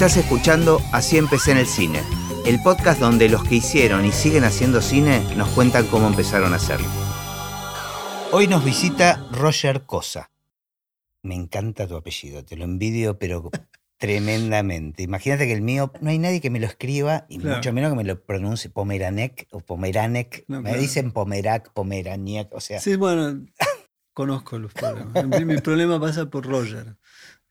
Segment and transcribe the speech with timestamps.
[0.00, 2.00] Estás escuchando Así empecé en el cine,
[2.46, 6.56] el podcast donde los que hicieron y siguen haciendo cine nos cuentan cómo empezaron a
[6.56, 6.88] hacerlo.
[8.32, 10.30] Hoy nos visita Roger Cosa.
[11.22, 13.50] Me encanta tu apellido, te lo envidio, pero
[13.98, 15.02] tremendamente.
[15.02, 17.56] Imagínate que el mío, no hay nadie que me lo escriba y Claro.
[17.58, 20.46] mucho menos que me lo pronuncie Pomeranek o Pomeranek.
[20.48, 20.80] No, me claro.
[20.80, 22.80] dicen Pomerac, Pomeraniec, o sea.
[22.80, 23.44] Sí, bueno,
[24.14, 25.26] conozco los problemas.
[25.44, 26.96] Mi problema pasa por Roger.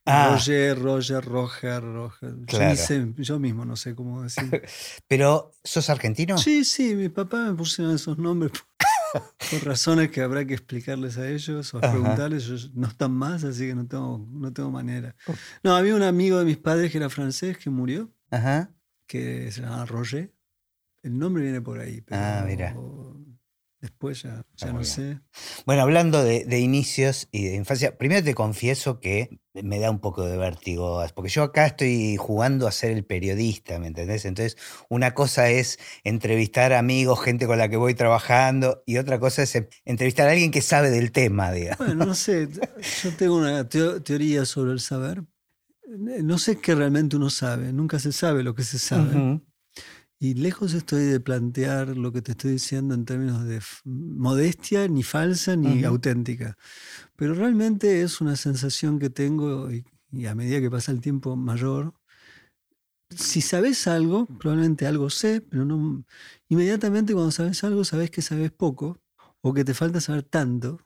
[0.05, 0.29] Ah.
[0.31, 2.35] Roger, Roger, Roger, Roger.
[2.39, 2.75] Yo, Claro.
[2.75, 4.43] sé, yo mismo no sé cómo decir.
[5.07, 6.37] Pero, ¿sos argentino?
[6.37, 8.51] Sí, sí, mi papá me pusieron esos nombres
[9.51, 11.91] por, razones que habrá que explicarles a ellos o Ajá.
[11.91, 12.45] preguntarles.
[12.45, 15.15] Ellos no están más, así que no tengo, no tengo manera.
[15.63, 18.71] No, había un amigo de mis padres que era francés que murió, Ajá.
[19.05, 20.33] que se llamaba Roger.
[21.03, 22.75] El nombre viene por ahí, pero Ah, mira.
[23.81, 24.43] Después ya,
[24.73, 25.19] no sé.
[25.65, 29.99] Bueno, hablando de, de inicios y de infancia, primero te confieso que me da un
[29.99, 34.25] poco de vértigo, porque yo acá estoy jugando a ser el periodista, ¿me entendés?
[34.25, 34.57] Entonces,
[34.89, 39.57] una cosa es entrevistar amigos, gente con la que voy trabajando, y otra cosa es
[39.85, 41.77] entrevistar a alguien que sabe del tema, digamos.
[41.85, 42.47] Bueno, no sé,
[43.03, 45.23] yo tengo una teo- teoría sobre el saber.
[45.87, 49.39] No sé qué realmente uno sabe, nunca se sabe lo que se sabe.
[50.21, 55.01] Y lejos estoy de plantear lo que te estoy diciendo en términos de modestia, ni
[55.03, 56.57] falsa, ni auténtica.
[57.15, 61.35] Pero realmente es una sensación que tengo y, y a medida que pasa el tiempo
[61.37, 61.93] mayor.
[63.15, 66.03] Si sabes algo, probablemente algo sé, pero no.
[66.47, 69.01] Inmediatamente cuando sabes algo, sabes que sabes poco
[69.41, 70.79] o que te falta saber tanto.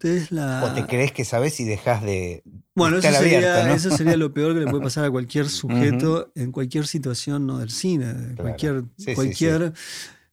[0.00, 0.64] Entonces la.
[0.64, 2.42] O te crees que sabes y dejas de.
[2.74, 3.74] Bueno, eso estar sería, abierto, ¿no?
[3.74, 7.58] eso sería lo peor que le puede pasar a cualquier sujeto en cualquier situación, no
[7.58, 8.42] del cine, de Claro.
[8.42, 9.72] cualquier, Sí, sí, cualquier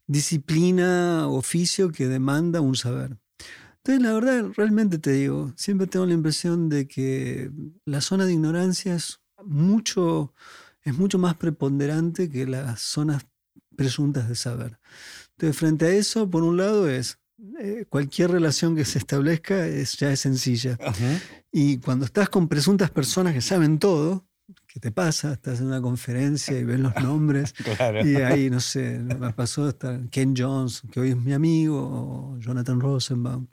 [0.08, 3.17] disciplina, oficio que demanda un saber.
[3.77, 7.52] Entonces, la verdad, realmente te digo, siempre tengo la impresión de que
[7.86, 10.33] la zona de ignorancia es mucho,
[10.83, 13.25] es mucho más preponderante que las zonas
[13.75, 14.80] presuntas de saber.
[15.31, 17.20] Entonces, frente a eso, por un lado es
[17.60, 20.78] eh, cualquier relación que se establezca es, ya es sencilla.
[21.52, 24.26] Y cuando estás con presuntas personas que saben todo,
[24.68, 25.34] ¿qué te pasa?
[25.34, 27.54] Estás en una conferencia y ves los nombres.
[27.64, 28.06] Claro.
[28.06, 32.38] Y ahí, no sé, me pasó hasta Ken Jones, que hoy es mi amigo, o
[32.40, 33.48] Jonathan Rosenbaum.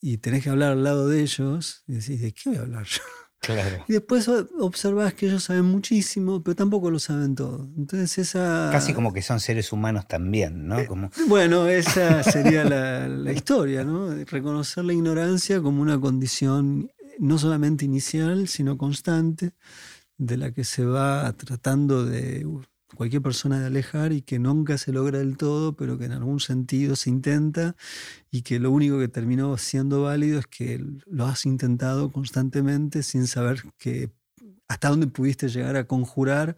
[0.00, 2.84] Y tenés que hablar al lado de ellos y decís, ¿de qué voy a hablar
[2.84, 3.02] yo?
[3.46, 3.84] Claro.
[3.88, 7.68] Y después o- observás que ellos saben muchísimo, pero tampoco lo saben todo.
[7.76, 8.68] Entonces esa...
[8.72, 10.84] Casi como que son seres humanos también, ¿no?
[10.86, 14.10] Como, Bueno, esa sería la, la historia, ¿no?
[14.24, 19.52] Reconocer la ignorancia como una condición no solamente inicial, sino constante,
[20.16, 22.44] de la que se va tratando de
[22.94, 26.40] cualquier persona de alejar y que nunca se logra del todo, pero que en algún
[26.40, 27.76] sentido se intenta
[28.30, 33.26] y que lo único que terminó siendo válido es que lo has intentado constantemente sin
[33.26, 34.10] saber que
[34.68, 36.56] hasta dónde pudiste llegar a conjurar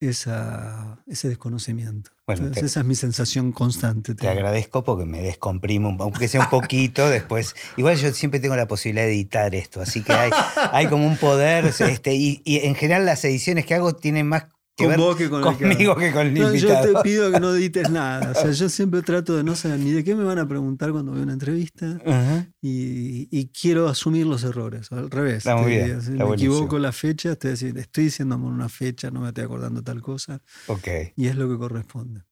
[0.00, 2.10] esa, ese desconocimiento.
[2.26, 4.14] Bueno, Entonces, te- esa es mi sensación constante.
[4.14, 7.54] Te agradezco porque me descomprimo, un- aunque sea un poquito después.
[7.76, 10.30] Igual yo siempre tengo la posibilidad de editar esto, así que hay,
[10.72, 11.64] hay como un poder.
[12.02, 15.28] Este, y, y en general las ediciones que hago tienen más que Con vos que
[15.28, 16.02] con el que conmigo hablo.
[16.06, 18.30] que con el No, yo te pido que no edites nada.
[18.30, 20.92] O sea, yo siempre trato de no saber ni de qué me van a preguntar
[20.92, 22.48] cuando veo una entrevista Ajá.
[22.62, 24.90] y, y quiero asumir los errores.
[24.90, 25.38] Al revés.
[25.38, 25.98] Está muy bien, diría.
[25.98, 26.54] Está me buenísimo.
[26.54, 30.40] equivoco la fecha, a decir, estoy diciendo una fecha, no me estoy acordando tal cosa.
[30.68, 30.88] Ok.
[31.16, 32.22] Y es lo que corresponde.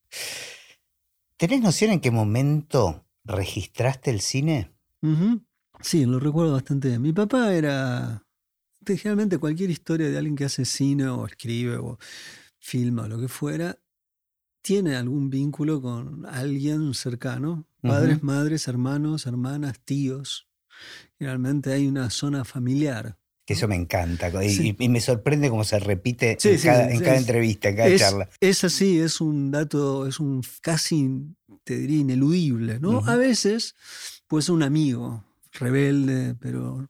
[1.37, 4.73] ¿Tenés noción en qué momento registraste el cine?
[5.03, 5.43] Ujú.
[5.83, 7.03] Sí, lo recuerdo bastante bien.
[7.03, 8.23] Mi papá era.
[8.87, 11.99] Generalmente cualquier historia de alguien que hace cine o escribe o
[12.59, 13.79] filma o lo que fuera,
[14.63, 17.67] tiene algún vínculo con alguien cercano.
[17.83, 20.49] Padres, madres, hermanos, hermanas, tíos.
[21.19, 23.17] Generalmente hay una zona familiar.
[23.47, 24.31] Que eso me encanta.
[24.45, 24.77] Y, Sí.
[24.79, 28.01] y me sorprende cómo se repite Sí, en, sí, cada, en entrevista, en cada Es,
[28.01, 28.29] charla.
[28.41, 31.09] es así, es un dato, es un casi,
[31.65, 32.79] te diría, ineludible.
[32.81, 33.03] ¿no?
[33.07, 33.75] A veces
[34.29, 36.89] puede ser un amigo rebelde, pero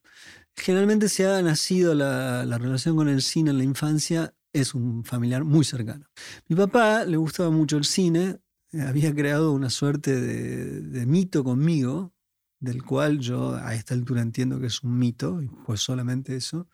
[0.56, 5.04] generalmente si ha nacido la, la relación con el cine en la infancia, es un
[5.04, 6.06] familiar muy cercano.
[6.48, 8.40] Mi papá le gustaba mucho el cine,
[8.72, 12.12] eh, había creado una suerte de, de mito conmigo,
[12.58, 16.68] del cual yo a esta altura entiendo que es un mito, y pues solamente eso.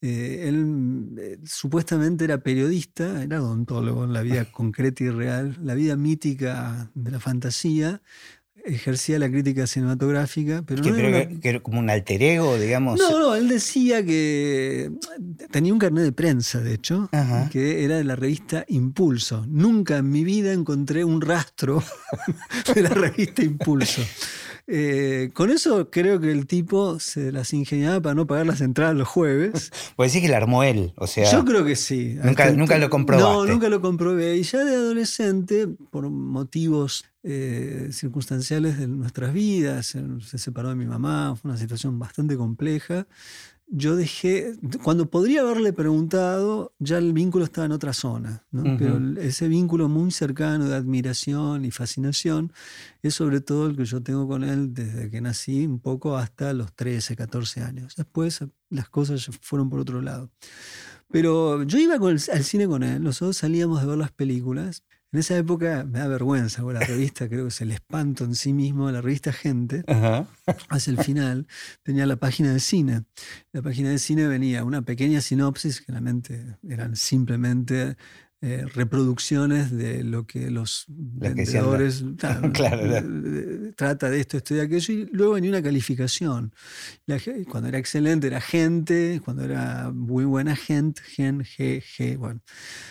[0.00, 5.74] Eh, él eh, supuestamente era periodista, era odontólogo en la vida concreta y real, la
[5.74, 8.02] vida mítica de la fantasía,
[8.64, 12.56] ejercía la crítica cinematográfica, pero Que, no pero era que- era como un alter ego,
[12.58, 12.98] digamos.
[12.98, 14.90] no, no, él decía que
[15.50, 17.48] tenía un carnet de prensa, de hecho, Ajá.
[17.50, 19.44] que era de la revista Impulso.
[19.48, 21.82] Nunca en mi vida encontré un rastro
[22.74, 24.02] de la revista Impulso.
[24.66, 28.94] Eh, con eso creo que el tipo se las ingeniaba para no pagar las entradas
[28.94, 29.70] los jueves.
[29.96, 31.30] Pues decir que la armó él, o sea.
[31.30, 32.16] Yo creo que sí.
[32.22, 33.30] Nunca, nunca lo comprobaste.
[33.30, 34.36] No, nunca lo comprobé.
[34.36, 40.86] Y ya de adolescente, por motivos eh, circunstanciales de nuestras vidas, se separó de mi
[40.86, 43.06] mamá, fue una situación bastante compleja
[43.76, 44.54] yo dejé,
[44.84, 48.46] cuando podría haberle preguntado, ya el vínculo estaba en otra zona,
[48.78, 52.52] pero ese vínculo muy cercano de admiración y fascinación
[53.02, 56.52] es sobre todo el que yo tengo con él desde que nací, un poco hasta
[56.52, 57.96] los 13, 14 años.
[57.96, 60.30] Después las cosas fueron por otro lado.
[61.10, 65.36] Pero yo iba al cine con él, nosotros salíamos de ver las películas en esa
[65.36, 69.00] época me da vergüenza, la revista creo que es el espanto en sí mismo, la
[69.00, 69.84] revista Gente,
[70.68, 71.46] hacia el final,
[71.84, 73.04] tenía la página de cine.
[73.52, 77.96] La página de cine venía una pequeña sinopsis, que realmente eran simplemente
[78.46, 82.04] eh, reproducciones de lo que los vendedores
[83.76, 86.52] trata de esto, esto y aquello, y luego venía una calificación.
[87.48, 92.42] cuando era excelente era gente, cuando era muy buena gente, gen, g, g, bueno.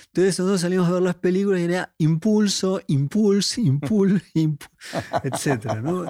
[0.08, 4.72] Entonces nosotros salimos a ver las películas y era impulso, impulso, impulso, impulso
[5.24, 5.82] etc.
[5.84, 6.06] ¿no?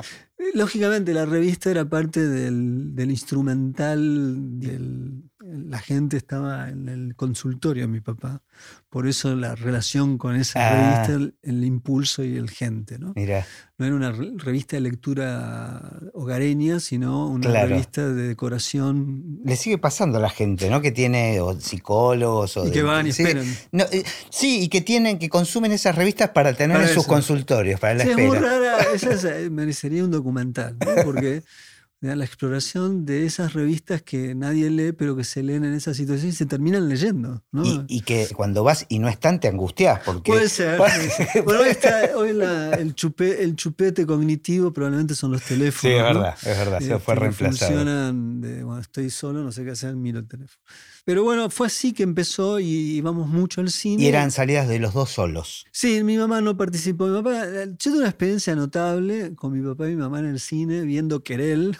[0.54, 5.24] Lógicamente la revista era parte del, del instrumental, del,
[5.54, 8.42] la gente estaba en el consultorio de mi papá.
[8.90, 11.06] Por eso la relación con esa ah.
[11.06, 12.98] revista, el, impulso y el gente.
[13.00, 13.14] ¿no?
[13.16, 19.42] no era una revista de lectura hogareña, sino una revista de decoración.
[19.46, 20.82] Le sigue pasando a la gente, ¿no?
[20.82, 22.68] Que tiene psicólogos o...
[22.68, 23.46] Y que van y esperan.
[23.92, 27.96] Eh, sí, y que tienen, que consumen esas revistas para tener en sus consultorios, para
[27.96, 28.28] la sí, espera.
[28.28, 31.44] Es muy rara, esa merecería un documental, porque
[32.04, 36.30] la exploración de esas revistas que nadie lee, pero que se leen en esa situación
[36.30, 37.42] y se terminan leyendo.
[37.88, 40.02] Y, que cuando vas y no están, te angustias.
[40.04, 40.32] Porque...
[40.32, 40.78] Puede ser.
[41.46, 45.80] bueno, hoy, está, hoy el, el chupete cognitivo probablemente son los teléfonos.
[45.82, 47.72] Sí, es verdad, es verdad, se fue reemplazado.
[47.72, 50.62] Funcionan de, bueno, estoy solo, no sé qué hacer, miro el teléfono.
[51.06, 54.04] Pero bueno, fue así que empezó y íbamos mucho al cine.
[54.04, 55.66] Y eran salidas de los dos solos.
[55.72, 57.08] Sí, mi mamá no participó.
[57.08, 60.40] Mi papá, yo tuve una experiencia notable con mi papá y mi mamá en el
[60.40, 61.78] cine viendo Querel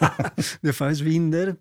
[0.62, 1.58] de Fassbinder.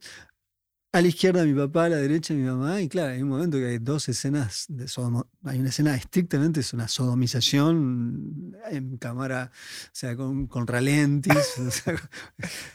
[0.96, 3.58] A la izquierda mi papá, a la derecha mi mamá, y claro, hay un momento
[3.58, 9.50] que hay dos escenas de sodomo, hay una escena estrictamente, es una sodomización en cámara,
[9.52, 11.96] o sea, con, con ralentis, o sea,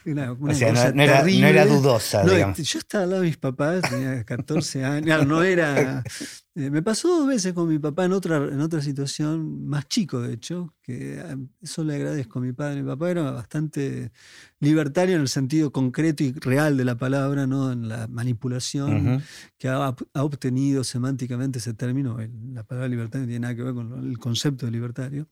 [0.05, 2.57] una, no, era, dudosa, digamos.
[2.57, 6.03] Yo estaba al lado de mis papás, tenía 14 años, no era
[6.55, 10.19] eh, me pasó dos veces con mi papá en otra, en otra situación, más chico
[10.19, 12.81] de hecho, que eh, eso le agradezco a mi padre.
[12.81, 14.11] Mi papá era bastante
[14.59, 19.21] libertario en el sentido concreto y real de la palabra, no en la manipulación
[19.57, 22.17] que ha, obtenido semánticamente ese término.
[22.51, 25.27] La palabra libertario no tiene nada que ver con el concepto de libertario.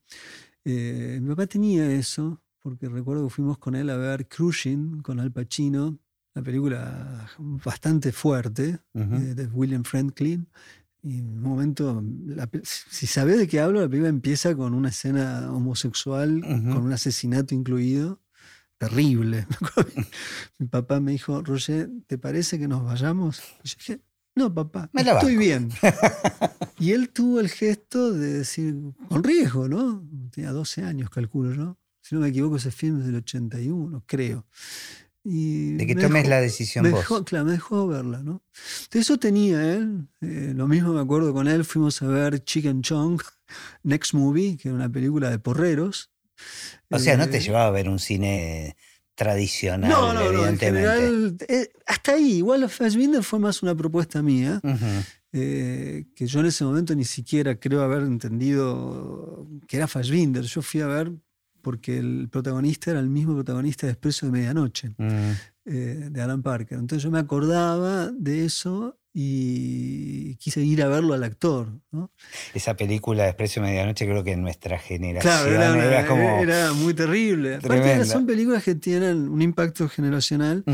[0.64, 5.18] Eh, mi papá tenía eso, porque recuerdo que fuimos con él a ver Crushing con
[5.18, 5.98] Al Pacino,
[6.34, 10.46] una película bastante fuerte de William Franklin.
[11.02, 12.02] Y en un momento,
[12.64, 17.54] si sabes de qué hablo, la película empieza con una escena homosexual, con un asesinato
[17.54, 18.20] incluido,
[18.78, 19.46] terrible.
[20.58, 23.40] Mi papá me dijo, Roger, ¿te parece que nos vayamos?
[23.62, 24.00] Y yo dije,
[24.34, 25.70] no, papá, estoy bien.
[26.78, 28.76] y él tuvo el gesto de decir,
[29.08, 30.04] con riesgo, ¿no?
[30.32, 31.78] Tenía 12 años, calculo, ¿no?
[32.00, 34.46] Si no me equivoco, ese film es del 81, creo
[35.28, 37.00] de que tomes la decisión me vos.
[37.00, 38.42] Dejó, claro, me dejó verla, ¿no?
[38.92, 40.08] eso tenía él.
[40.20, 43.20] Eh, lo mismo me acuerdo con él, fuimos a ver Chicken Chong,
[43.82, 46.10] Next Movie, que era una película de porreros.
[46.90, 48.76] O sea, no te eh, llevaba a ver un cine
[49.14, 51.44] tradicional, no, no, evidentemente.
[51.48, 54.60] Eh, hasta ahí, igual Fassbinder fue más una propuesta mía,
[55.32, 60.44] que yo en ese momento ni siquiera creo haber entendido que era Fassbinder.
[60.44, 61.12] Yo fui a ver
[61.68, 65.30] porque el protagonista era el mismo protagonista de Expreso de Medianoche, mm.
[65.66, 66.78] eh, de Alan Parker.
[66.78, 71.68] Entonces yo me acordaba de eso y quise ir a verlo al actor.
[72.54, 76.40] Esa película de Expreso de Medianoche creo que en nuestra generación era, como...
[76.40, 77.56] Era muy terrible.
[77.56, 80.64] Aparte son películas que tienen un impacto generacional,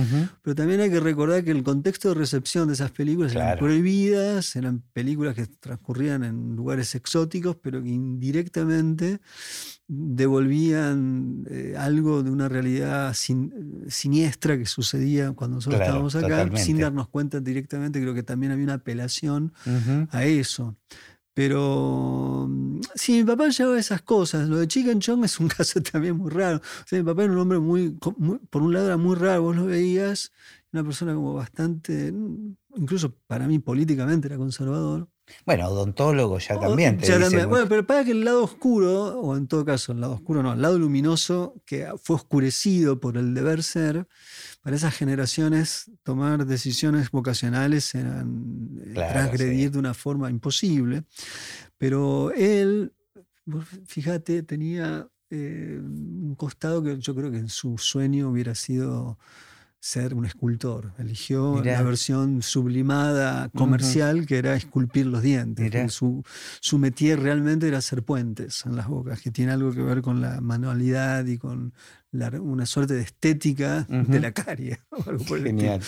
[0.43, 4.55] pero también hay que recordar que el contexto de recepción de esas películas eran prohibidas,
[4.55, 9.19] eran películas que transcurrían en lugares exóticos, pero que indirectamente
[9.87, 17.09] devolvían eh, algo de una realidad siniestra que sucedía cuando nosotros estábamos acá, sin darnos
[17.09, 19.53] cuenta directamente, creo que también había una apelación
[20.11, 20.77] a eso.
[21.35, 24.49] Pero mm, sí, mi papá llevaba esas cosas.
[24.49, 26.59] Lo de Chicken Chong es un caso también muy raro.
[26.59, 29.57] O sea, mi papá era un hombre muy, por un lado era muy raro, vos
[29.57, 30.33] lo veías,
[30.73, 35.09] una persona como bastante, mm, incluso para mí políticamente era conservador.
[35.47, 36.99] Bueno, odontólogo ya también.
[36.99, 37.43] Te Ya dicen también.
[37.43, 37.51] mucho.
[37.51, 40.53] Bueno, pero para que el lado oscuro, o en todo caso el lado oscuro no,
[40.53, 44.07] el lado luminoso que fue oscurecido por el deber ser,
[44.63, 49.73] para esas generaciones tomar decisiones vocacionales eran eh, Claro, transgredir sí.
[49.73, 51.05] de una forma imposible.
[51.79, 52.93] Pero él,
[53.87, 59.19] fíjate, tenía eh, un costado que yo creo que en su sueño hubiera sido
[59.87, 60.95] ser un escultor.
[60.99, 61.75] Eligió Mirá.
[61.75, 65.93] la versión sublimada comercial que era esculpir los dientes.
[65.93, 66.23] Su,
[66.61, 70.23] su métier realmente era hacer puentes en las bocas, que tiene algo que ver con
[70.23, 71.75] la manualidad y con
[72.13, 74.79] la- una suerte de estética de la carie.
[75.29, 75.83] Genial.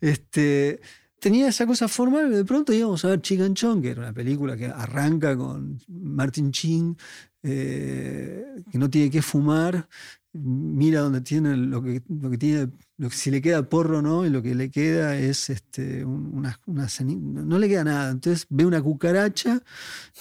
[0.00, 0.80] Este,
[1.18, 4.56] tenía esa cosa formal, de pronto íbamos a ver Chicken Chong, que era una película
[4.56, 6.96] que arranca con Martin Chin,
[7.42, 9.88] eh, que no tiene que fumar,
[10.32, 12.68] mira donde tiene lo que, lo que tiene,
[13.00, 16.04] lo que, si le queda porro o no, y lo que le queda es este,
[16.04, 18.10] un- una, una no le queda nada.
[18.10, 19.62] Entonces ve una cucaracha,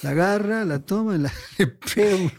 [0.02, 2.32] la agarra, la toma, la- le pega un,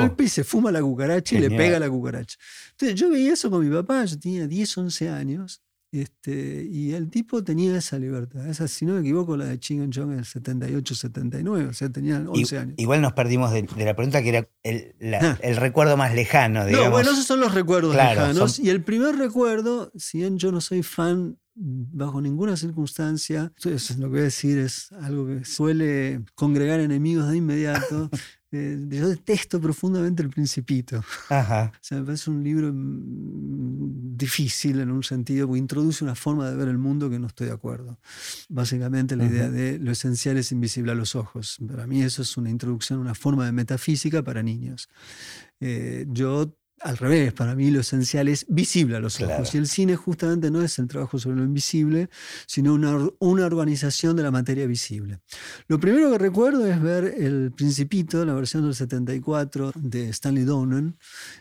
[0.00, 2.36] golpe y se fuma la cucaracha y le pega la cucaracha.
[2.72, 7.08] Entonces yo veía eso con mi papá, yo tenía 10, 11 años, este, y el
[7.10, 8.46] tipo tenía esa libertad.
[8.48, 11.88] Esa, si no me equivoco, la de Chicken Chong en el 78, 79, o sea,
[11.90, 12.74] tenía 11 I- años.
[12.78, 15.38] Igual nos perdimos de, de la pregunta que era el, la- Ah.
[15.42, 16.86] el recuerdo más lejano, digamos.
[16.88, 18.52] No, bueno, esos son los recuerdos Claro, lejanos.
[18.56, 23.96] son- Y el primer recuerdo, si bien yo no soy fan bajo ninguna circunstancia, entonces
[23.98, 28.10] lo que voy a decir es algo que suele congregar enemigos de inmediato.
[28.50, 31.04] Eh, yo detesto profundamente el principito.
[31.28, 31.72] Ajá.
[31.74, 36.48] O sea, me parece un libro mm, difícil en un sentido, porque introduce una forma
[36.48, 37.98] de ver el mundo que no estoy de acuerdo.
[38.48, 41.58] Básicamente la idea de lo esencial es invisible a los ojos.
[41.68, 44.88] Para mí eso es una introducción, una forma de metafísica para niños.
[45.60, 49.34] Eh, yo, al revés, para mí lo esencial es visible a los Claro.
[49.34, 49.54] ojos.
[49.54, 52.08] Y el cine justamente no es el trabajo sobre lo invisible,
[52.46, 55.20] sino una, una organización de la materia visible.
[55.66, 60.96] Lo primero que recuerdo es ver El Principito, la versión del 74 de Stanley Donen.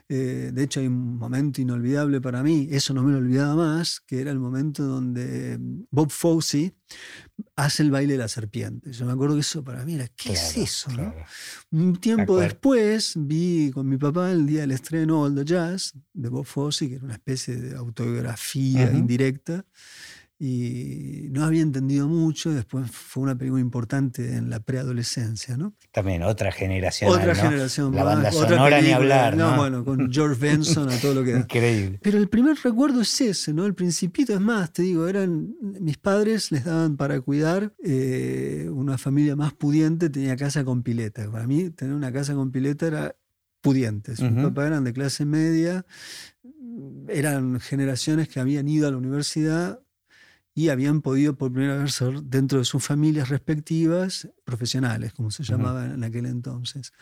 [0.09, 3.99] Eh, de hecho, hay un momento inolvidable para mí, eso no me lo olvidaba más,
[3.99, 5.57] que era el momento donde
[5.91, 6.73] Bob Fosse
[7.55, 8.91] hace el baile de la serpiente.
[8.91, 10.91] Yo me acuerdo que eso para mí era, ¿qué es Claro, eso?
[10.91, 11.13] no?
[11.69, 12.41] Un tiempo acuerdo.
[12.43, 16.87] después vi con mi papá el día del estreno All the Jazz de Bob Fosse,
[16.87, 19.65] que era una especie de autobiografía indirecta.
[20.39, 25.73] Y no había entendido mucho, después fue una película importante en la preadolescencia, ¿no?
[25.91, 27.11] También otra generación.
[27.11, 27.41] Otra ¿no?
[27.41, 29.55] generación La más, banda otra sonora ni hablar, ¿no?
[29.57, 31.39] bueno, con George Benson a todo lo que da.
[31.39, 31.99] Increíble.
[32.03, 33.65] Pero el primer recuerdo es ese, ¿no?
[33.65, 38.99] El principito es más, te digo, eran mis padres les daban para cuidar eh, una
[38.99, 41.31] familia más pudiente, tenía casa con pileta.
[41.31, 43.15] Para mí tener una casa con pileta era
[43.61, 44.21] pudientes.
[44.21, 44.49] Mis Ujú.
[44.49, 45.83] papás eran de clase media,
[47.07, 49.79] eran generaciones que habían ido a la universidad
[50.57, 55.43] y habían podido por primera vez ser dentro de sus familias respectivas profesionales, como se
[55.43, 56.93] llamaba en aquel entonces.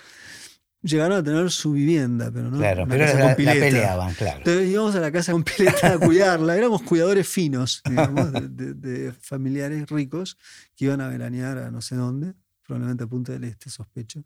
[0.82, 4.40] Llegaron a tener su vivienda, pero no Claro, pero la, la peleaban, claro.
[4.40, 6.58] Entonces íbamos a la casa con pileta a cuidarla.
[6.58, 10.38] Éramos cuidadores finos, digamos, de, de- de familiares ricos
[10.76, 14.26] que iban a veranear a no sé dónde, probablemente a Punta del Este, sospecho.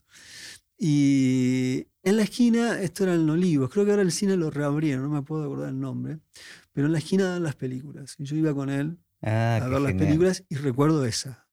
[0.76, 5.04] Y en la esquina, esto era en Olivos, creo que ahora el cine lo reabrieron,
[5.04, 6.18] no me puedo acordar el nombre,
[6.74, 8.16] pero en la esquina dan las películas.
[8.18, 10.08] Y yo iba con él Ah, a ver las genial.
[10.08, 11.48] películas y recuerdo esa.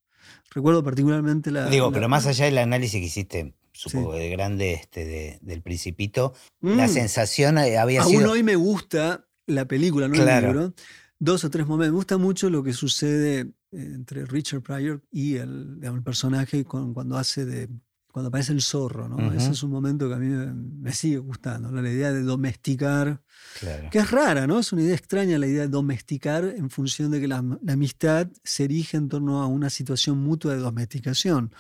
[0.55, 1.69] Recuerdo particularmente la.
[1.69, 5.63] Digo, la- pero más allá del análisis que hiciste, supongo, de grande este, de- del
[5.63, 6.91] Principito, la Mm.
[6.91, 8.31] sensación eh, había Aún sido.
[8.33, 10.47] hoy me gusta la película, no Claro.
[10.49, 10.75] el libro.
[11.19, 11.93] Dos o tres momentos.
[11.93, 16.65] Me gusta mucho lo que sucede eh, entre Richard Pryor y el, digamos, el personaje
[16.65, 17.69] con- cuando hace de.
[18.17, 19.31] Cuando aparece el zorro, ¿no?
[19.31, 21.83] Ese es un momento que a mí me, sigue gustando, ¿no?
[21.83, 23.21] La idea de domesticar,
[23.61, 23.91] Claro.
[23.91, 24.59] que es rara, ¿no?
[24.59, 28.29] Es una idea extraña la idea de domesticar en función de que la, la amistad
[28.43, 31.53] se erige en torno a una situación mutua de domesticación.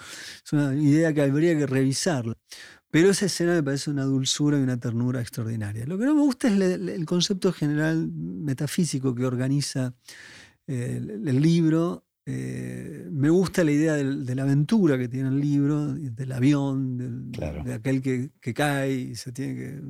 [0.43, 2.39] Es una idea que habría que revisarla.
[2.91, 5.85] Pero esa escena me parece una dulzura y una ternura extraordinaria.
[5.85, 9.93] Lo que no me gusta es el concepto general metafísico que organiza
[10.67, 12.06] eh, el, el libro.
[12.29, 16.99] Eh, me gusta la idea del- de la aventura que tiene el libro, del avión,
[16.99, 17.63] del- Claro.
[17.63, 19.81] de aquel que, que cae y se tiene que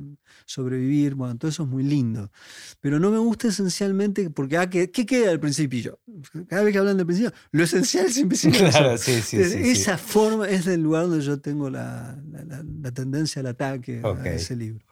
[0.45, 1.15] sobrevivir.
[1.15, 2.31] Bueno, todo eso es muy lindo.
[2.79, 5.99] Pero no me gusta esencialmente porque, ah, ¿qué, qué queda del principio?
[6.47, 9.57] Cada vez que hablan del principio, lo esencial es a los Claro, sí, sí, Entonces,
[9.59, 9.81] sí, sí.
[9.81, 13.99] Esa forma es del lugar donde yo tengo la, la- la- la tendencia al ataque
[14.03, 14.19] Ok.
[14.19, 14.85] a ese libro.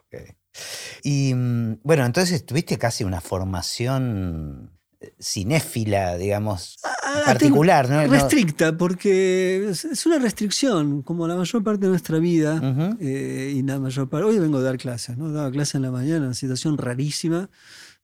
[1.03, 4.71] Y mm, bueno, entonces tuviste casi una formación
[5.19, 8.05] cinéfila, digamos, Ah, particular, ¿no?
[8.07, 12.55] Restricta, porque es, una restricción, como la mayor parte de nuestra vida.
[12.55, 12.97] Ujú.
[12.99, 14.25] eh, y la mayor parte.
[14.25, 15.31] Hoy vengo a dar clases, ¿no?
[15.31, 17.49] Daba clases en la mañana, una situación rarísima.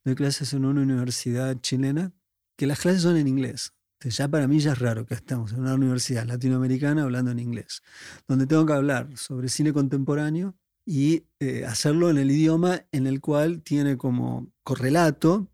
[0.06, 2.12] Doy clases en una universidad chilena,
[2.58, 3.74] que las clases son en inglés.
[4.04, 7.82] ya para mí ya es raro que estamos en una universidad latinoamericana hablando en inglés,
[8.28, 10.56] donde tengo que hablar sobre cine contemporáneo
[10.86, 15.51] y eh, hacerlo en el idioma en el cual tiene como correlato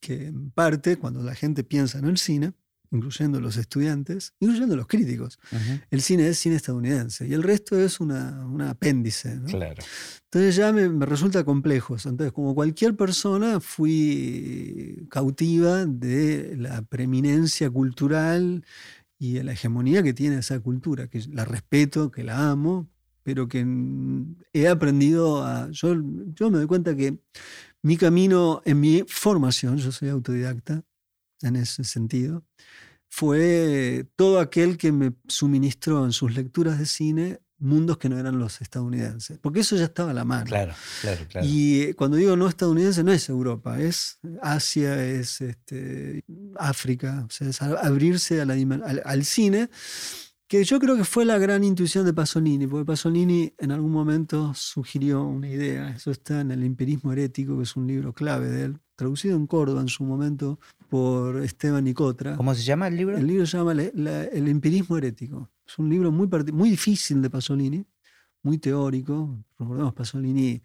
[0.00, 2.52] que en parte cuando la gente piensa en el cine,
[2.92, 5.38] incluyendo los estudiantes, incluyendo los críticos.
[5.90, 9.38] El cine es cine estadounidense y el resto es una, apéndice.
[9.46, 9.82] Claro.
[10.24, 11.94] Entonces ya me, resulta complejo.
[11.94, 18.64] Entonces, como cualquier persona, fui cautiva de la preeminencia cultural
[19.18, 22.88] y de la hegemonía que tiene esa cultura, que la respeto, que la amo,
[23.22, 23.64] pero que
[24.52, 25.68] he aprendido a...
[25.70, 25.94] Yo,
[26.34, 27.18] yo me doy cuenta que
[27.82, 30.82] mi camino en mi formación, yo soy autodidacta,
[31.42, 32.44] en ese sentido,
[33.08, 38.38] fue todo aquel que me suministró en sus lecturas de cine mundos que no eran
[38.38, 40.46] los estadounidenses, porque eso ya estaba a la mano.
[40.46, 41.46] Claro, claro, claro.
[41.46, 46.24] Y eh, cuando digo no estadounidense, no es Europa, es Asia, es este,
[46.56, 49.68] África, o sea, es abrirse al, cine,
[50.50, 54.52] que yo creo que fue la gran intuición de Pasolini, porque Pasolini en algún momento
[54.52, 58.64] sugirió una idea, eso está en El Imperismo Herético, que es un libro clave de
[58.64, 62.36] él, traducido en Córdoba en su momento por Esteban Nicotra.
[62.36, 63.16] ¿Cómo se llama el libro?
[63.16, 65.48] El libro se llama El empirismo herético.
[65.64, 67.86] Es un libro muy, muy difícil de Pasolini,
[68.42, 69.44] muy teórico.
[69.56, 70.60] Recordemos, Pasolini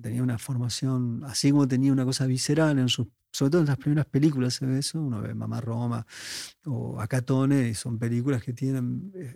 [0.00, 3.78] tenía una formación, así como tenía una cosa visceral en sus sobre todo en las
[3.78, 6.06] primeras películas se ve eso, uno ve Mamá Roma
[6.66, 9.34] o Acatone, y son películas que tienen, eh,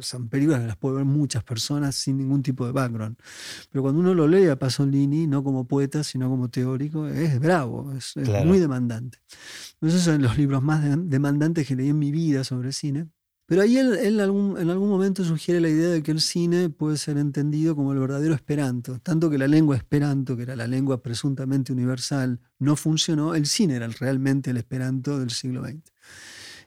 [0.00, 3.16] son películas que las puede ver muchas personas sin ningún tipo de background.
[3.70, 7.92] Pero cuando uno lo lee a Pasolini, no como poeta, sino como teórico, es bravo,
[7.92, 9.18] es, muy demandante.
[9.80, 13.08] Esos son los libros más demandantes que leí en mi vida sobre cine.
[13.46, 17.18] Pero ahí él, en algún momento sugiere la idea de que el cine puede ser
[17.18, 18.98] entendido como el verdadero esperanto.
[19.00, 23.76] Tanto que la lengua esperanto, que era la lengua presuntamente universal, no funcionó, el cine
[23.76, 25.82] era realmente el esperanto del siglo XX.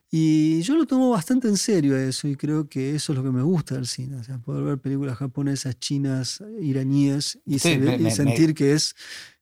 [0.10, 3.31] Y yo lo tomo bastante en serio eso y creo que eso es lo que
[3.31, 4.17] me gusta del cine.
[4.17, 8.96] O sea, poder ver películas japonesas, chinas, iraníes y, sentir que es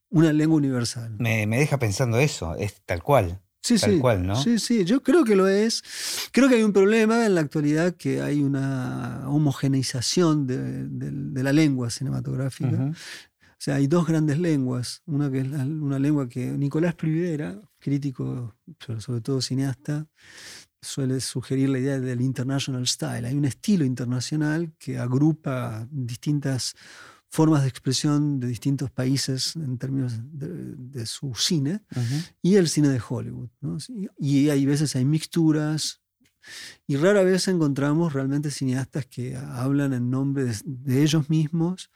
[0.09, 1.17] una lengua universal.
[1.19, 3.41] Me, me deja pensando eso, es tal cual.
[3.65, 3.99] Sí, sí.
[4.43, 5.81] Sí, sí, yo creo que lo es.
[6.31, 11.89] Creo que hay un problema en la actualidad que hay una homogeneización de, la lengua
[11.89, 12.91] cinematográfica.
[12.91, 15.01] O sea, hay dos grandes lenguas.
[15.07, 18.53] Una que es una lengua que Nicolás Privera, crítico,
[18.85, 20.05] pero sobre todo cineasta,
[20.79, 23.25] suele sugerir la idea del international style.
[23.25, 26.75] Hay un estilo internacional que agrupa distintas
[27.29, 31.81] formas de expresión de distintos países en términos de, su cine
[32.41, 33.49] y el cine de Hollywood.
[34.17, 36.01] Y, hay veces hay mixturas
[36.87, 41.89] y rara vez encontramos realmente cineastas que hablan en nombre de, ellos mismos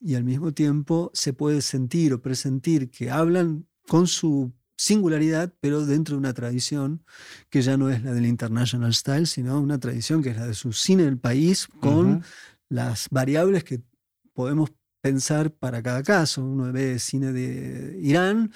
[0.00, 5.84] y al mismo tiempo se puede sentir o presentir que hablan con su singularidad, pero
[5.84, 7.04] dentro de una tradición
[7.50, 10.54] que ya no es la del international style, sino una tradición que es la de
[10.54, 12.22] su cine del país con
[12.70, 13.82] las variables que
[14.32, 16.44] podemos pensar para cada caso.
[16.44, 18.52] Uno ve cine de Irán,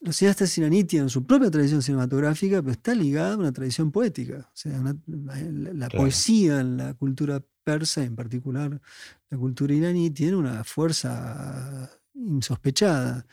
[0.00, 4.48] los cineastas iraníes tienen su propia tradición cinematográfica, pero está ligada a una tradición poética.
[4.48, 8.80] O sea, la, poesía en la cultura persa, en particular
[9.30, 13.26] la cultura iraní, tiene una fuerza insospechada.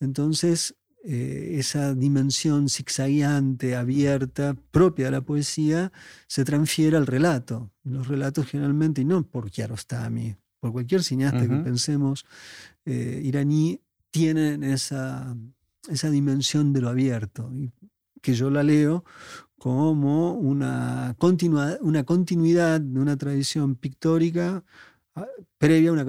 [0.00, 5.92] Entonces, eh, esa dimensión zigzagueante, abierta, propia de la poesía,
[6.26, 7.72] se transfiere al relato.
[7.82, 12.24] Los relatos generalmente, y no por Kiarostami, por cualquier cineasta que pensemos,
[12.84, 15.36] eh, iraní, tienen esa,
[15.88, 17.70] esa dimensión de lo abierto, y
[18.20, 19.04] que yo la leo
[19.58, 21.16] como una,
[21.80, 24.64] una continuidad de una tradición pictórica
[25.14, 25.26] ah,
[25.58, 26.06] previa a una,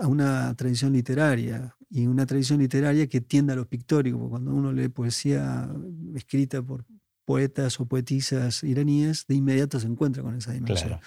[0.00, 4.30] a una tradición literaria, y una tradición literaria que tiende a lo pictórico.
[4.30, 5.68] Cuando uno lee poesía
[6.14, 6.86] escrita por
[7.26, 10.98] poetas o poetisas iraníes, de inmediato se encuentra con esa dimensión.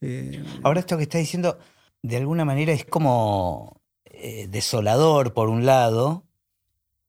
[0.00, 1.56] Eh, Ahora esto que está diciendo,
[2.04, 6.26] de alguna manera es como eh, desolador por un lado,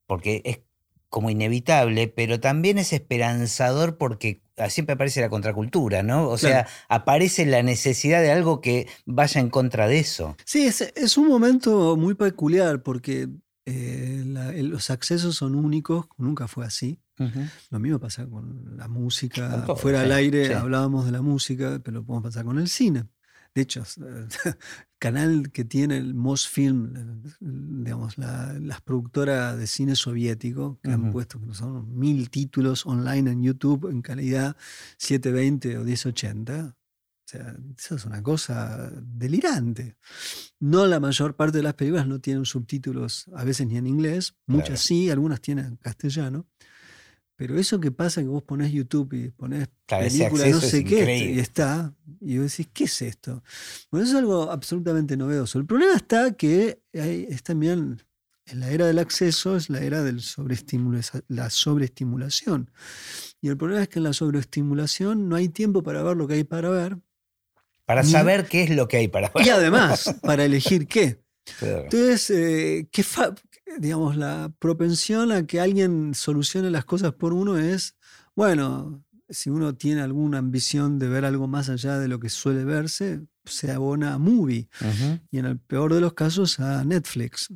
[0.07, 0.61] porque es
[1.09, 6.29] como inevitable, pero también es esperanzador porque siempre aparece la contracultura, ¿no?
[6.29, 10.37] O sea, aparece la necesidad de algo que vaya en contra de eso.
[10.45, 13.27] Sí, es, un momento muy peculiar porque
[13.65, 17.01] eh, los accesos son únicos, nunca fue así.
[17.69, 19.65] Lo mismo pasa con la música.
[19.75, 23.07] Fuera del aire hablábamos de la música, pero lo podemos pasar con el cine.
[23.55, 24.27] De hecho, el
[24.99, 31.39] canal que tiene el Mosfilm, digamos, la, las productoras de cine soviético, que han puesto
[31.39, 34.57] que son mil títulos online en YouTube en calidad
[34.97, 36.75] 720 o 1080.
[36.75, 39.95] O sea, eso es una cosa delirante.
[40.59, 44.35] No la mayor parte de las películas no tienen subtítulos, a veces ni en inglés,
[44.45, 46.45] muchas sí, algunas tienen en castellano.
[47.37, 50.99] Pero eso que pasa que vos ponés YouTube y ponés Claro, película no sé qué
[51.01, 51.33] increíble.
[51.35, 53.43] y está, y vos decís, ¿qué es esto?
[53.91, 55.59] Bueno, eso es algo absolutamente novedoso.
[55.59, 58.01] El problema está que hay- es también
[58.45, 60.15] en la era del acceso, es la era de
[61.27, 62.71] la sobreestimulación.
[63.41, 66.35] Y el problema es que en la sobreestimulación no hay tiempo para ver lo que
[66.35, 66.97] hay para ver.
[67.85, 69.45] Para Ni- saber qué es lo que hay para ver.
[69.45, 71.21] Y además, para elegir qué.
[71.59, 71.83] Claro.
[71.83, 73.03] Entonces, eh, ¿qué
[73.79, 77.95] digamos, la propensión a que alguien solucione las cosas por uno es,
[78.35, 82.63] bueno, si uno tiene alguna ambición de ver algo más allá de lo que suele
[82.63, 84.67] verse, se abona a Movie
[85.31, 87.49] y en el peor de los casos a Netflix.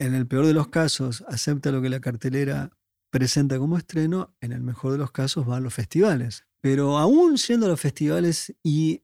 [0.00, 2.70] En el peor de los casos acepta lo que la cartelera
[3.10, 6.44] presenta como estreno, en el mejor de los casos va a los festivales.
[6.60, 9.02] Pero aún siendo a los festivales y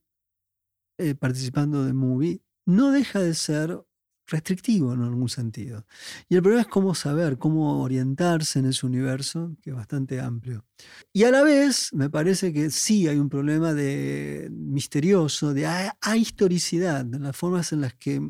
[0.99, 3.85] eh, participando de Movie, no deja de ser
[4.27, 5.85] restrictivo en algún sentido.
[6.29, 10.65] Y el problema es cómo saber, cómo orientarse en ese universo, que es bastante amplio.
[11.13, 15.67] Y a la vez, me parece que sí hay un problema de misterioso, de
[16.01, 18.21] ahistoricidad, en las formas en las que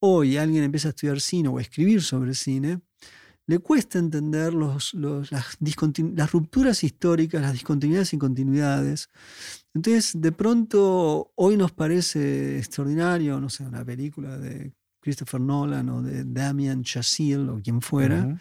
[0.00, 2.80] hoy alguien empieza a estudiar cine o a escribir sobre cine,
[3.46, 5.58] le cuesta entender los, los- las,
[6.14, 9.08] las rupturas históricas, las discontinuidades y continuidades.
[9.74, 14.72] Entonces, de pronto, hoy nos parece extraordinario, no sé, una película de
[15.04, 18.38] Christopher Nolan o de Damien Chazelle o quien fuera,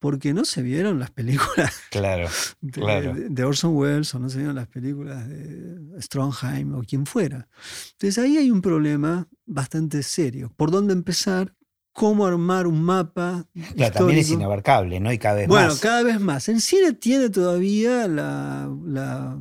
[0.00, 2.28] porque no se vieron las películas Claro.
[2.60, 3.14] de, Claro.
[3.16, 7.48] de- Orson Welles o no se vieron las películas de Strongheim o quien fuera.
[7.92, 10.52] Entonces ahí hay un problema bastante serio.
[10.56, 11.54] ¿Por dónde empezar?
[11.92, 13.46] ¿Cómo armar un mapa?
[13.76, 15.12] Claro, también es inabarcable, ¿no?
[15.12, 15.80] Y cada vez Bueno, más.
[15.80, 16.48] cada vez más.
[16.48, 19.38] El cine tiene todavía la, la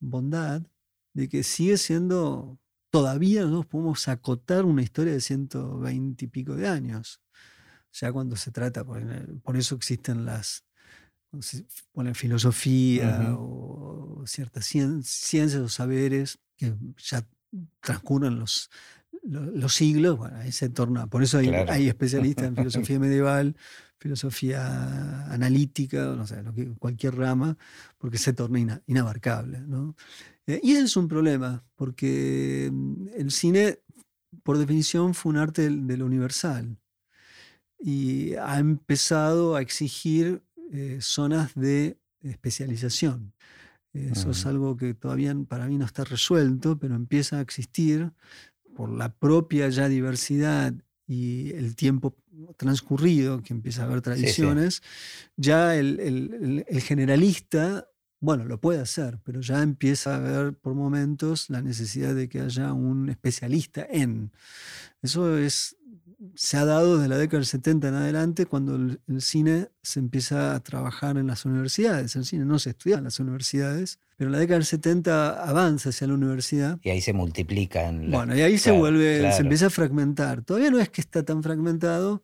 [0.00, 0.62] bondad
[1.14, 2.58] de que sigue siendo,
[2.90, 7.20] todavía no podemos acotar una historia de 120 y pico de años.
[7.92, 9.02] Ya cuando se trata, por,
[9.42, 10.64] por eso existen las,
[11.92, 17.26] ponen filosofía o ciertas cien- ciencias o saberes que ya
[17.80, 18.70] transcurren los,
[19.24, 21.72] lo- los, siglos, bueno, ahí se torna, por eso hay, Claro.
[21.72, 22.56] hay especialistas en
[22.94, 23.56] filosofía medieval,
[23.98, 27.56] filosofía analítica, no sé, lo que- cualquier rama,
[27.98, 29.60] porque se torna ina- inabarcable.
[29.60, 29.96] ¿no?
[30.50, 33.78] Eh, y ese es un problema, porque mm, el cine,
[34.42, 36.76] por definición, fue un arte del- de lo universal
[37.78, 43.32] y ha empezado a exigir eh, zonas de especialización.
[43.92, 48.12] Eso es algo que todavía para mí no está resuelto, pero empieza a existir
[48.76, 50.72] por la propia ya diversidad
[51.08, 52.14] y el tiempo
[52.56, 54.02] transcurrido, que empieza a haber sí.
[54.04, 54.82] tradiciones,
[55.36, 57.88] ya el, el- el- el generalista,
[58.20, 62.40] bueno, lo puede hacer, pero ya empieza a haber por momentos la necesidad de que
[62.40, 64.30] haya un especialista en.
[65.02, 65.76] Eso es,
[66.34, 70.00] se ha dado desde la década del 70 en adelante, cuando el, el cine se
[70.00, 72.14] empieza a trabajar en las universidades.
[72.16, 75.88] El cine no se estudia en las universidades, pero en la década del 70 avanza
[75.88, 76.78] hacia la universidad.
[76.82, 78.02] Y ahí se multiplican.
[78.02, 80.42] las- Bueno, y ahí se claro, vuelve, se empieza a fragmentar.
[80.42, 82.22] Todavía no es que está tan fragmentado,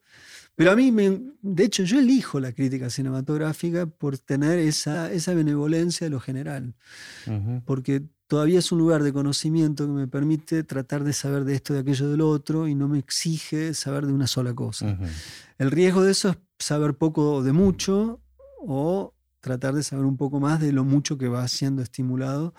[0.57, 5.35] pero a mí, me, de hecho, yo elijo la crítica cinematográfica por tener esa, esa
[5.35, 6.75] benevolencia de lo general,
[7.67, 11.75] porque todavía es un lugar de conocimiento que me permite tratar de saber de esto,
[11.75, 14.99] de aquello, del otro, y no me exige saber de una sola cosa.
[15.59, 18.21] El riesgo de eso es saber poco de mucho
[18.59, 19.13] o
[19.47, 22.53] tratar de saber un poco más de lo mucho que va siendo estimulado,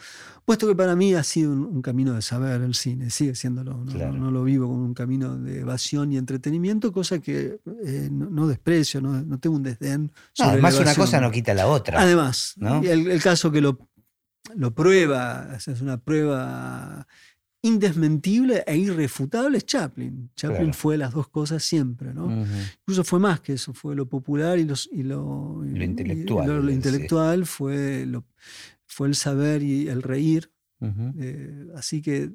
[0.46, 3.78] puesto que para mí ha sido un, un camino de saber el cine, sigue siéndolo,
[3.84, 4.14] no, Claro.
[4.14, 8.48] no lo vivo como un camino de evasión y entretenimiento, cosa que eh, no, no
[8.48, 10.04] desprecio, no, no tengo un desdén.
[10.04, 12.00] No, sobre la además, una cosa no quita la otra.
[12.02, 13.78] Además, el, el caso que lo,
[14.56, 17.06] lo prueba, es una prueba
[17.62, 20.30] indesmentible e irrefutable es Chaplin.
[20.36, 20.74] Chaplin Claro.
[20.74, 22.26] fue las dos cosas siempre, ¿no?
[22.26, 22.46] Ujú.
[22.82, 26.62] Incluso fue más que eso, fue lo popular y, los, y lo, intelectual, y lo-
[26.62, 26.76] lo sí.
[26.76, 28.26] intelectual fue, lo,
[28.86, 30.52] fue el saber y el reír.
[30.80, 32.32] Eh, así que,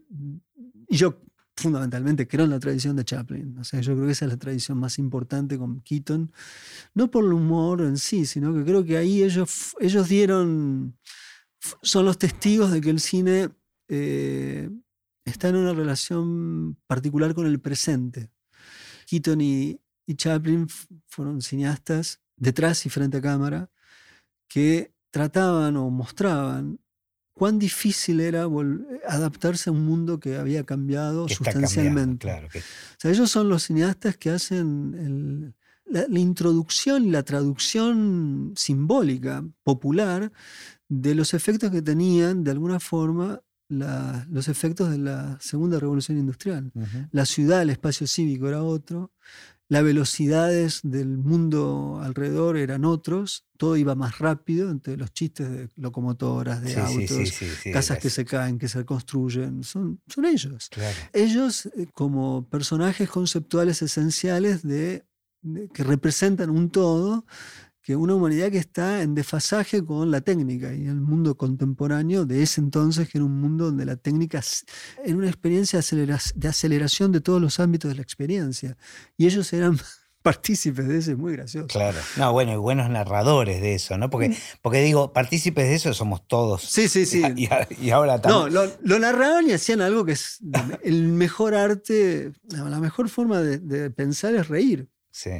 [0.89, 1.21] yo
[1.57, 3.57] fundamentalmente creo en la tradición de Chaplin.
[3.59, 6.33] O sea, yo creo que esa es la tradición más importante con Keaton.
[6.95, 10.97] No por el humor en sí, sino que creo que ahí ellos, ellos dieron,
[11.83, 13.51] son los testigos de que el cine
[13.89, 14.71] eh,
[15.25, 18.31] está en una relación particular con el presente.
[19.07, 20.67] Keaton y, y Chaplin
[21.07, 23.71] fueron cineastas detrás y frente a cámara
[24.49, 26.79] que trataban o mostraban
[27.35, 28.47] cuán difícil era
[29.07, 32.27] adaptarse a un mundo que había cambiado Que está cambiando, sustancialmente.
[32.27, 32.49] claro.
[32.49, 32.63] que- O
[32.99, 35.55] sea, ellos son los cineastas que hacen el-
[35.85, 40.31] la, la introducción y la traducción simbólica, popular,
[40.89, 43.41] de los efectos que tenían, de alguna forma,
[43.73, 46.71] la- los efectos de la segunda revolución industrial.
[47.11, 49.11] La ciudad, el espacio cívico era otro,
[49.69, 55.69] las velocidades del mundo alrededor eran otros, todo iba más rápido, entre los chistes de
[55.77, 57.33] locomotoras, de autos,
[57.73, 60.69] casas que se caen, que se construyen, son, son ellos.
[61.15, 65.07] Ellos eh, como personajes conceptuales esenciales de,
[65.73, 67.25] que representan un todo
[67.83, 72.43] que una humanidad que está en desfasaje con la técnica y el mundo contemporáneo de
[72.43, 74.41] ese entonces, que era un mundo donde la técnica
[75.05, 78.77] era una experiencia de aceleración de todos los ámbitos de la experiencia.
[79.17, 79.81] Y ellos eran
[80.23, 81.67] partícipes de eso, es muy gracioso.
[81.67, 81.99] Claro.
[82.17, 84.11] No, bueno, y buenos narradores de eso, ¿no?
[84.11, 86.63] Porque, porque digo, partícipes de eso somos todos.
[86.63, 87.23] Sí, sí, sí.
[87.81, 88.55] Y, ahora también.
[88.55, 90.39] No, lo, narraban y hacían algo que es
[90.85, 94.89] el mejor arte, la mejor forma de, de pensar es reír.
[95.11, 95.31] Sí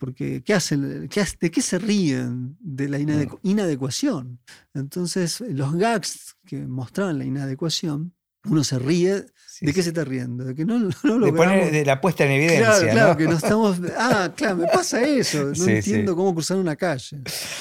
[0.00, 1.08] porque ¿qué hacen?
[1.08, 2.56] ¿de qué se ríen?
[2.58, 4.40] De la inadecuación.
[4.72, 8.14] Entonces, los gags que mostraban la inadecuación,
[8.46, 9.26] uno se ríe.
[9.60, 10.44] ¿De qué se está riendo?
[10.44, 12.64] De que no, no lo de, de la puesta en evidencia.
[12.64, 13.76] Claro, claro, que no estamos.
[13.98, 15.52] Ah, claro, me pasa eso.
[15.54, 17.18] No entiendo cómo cruzar una calle.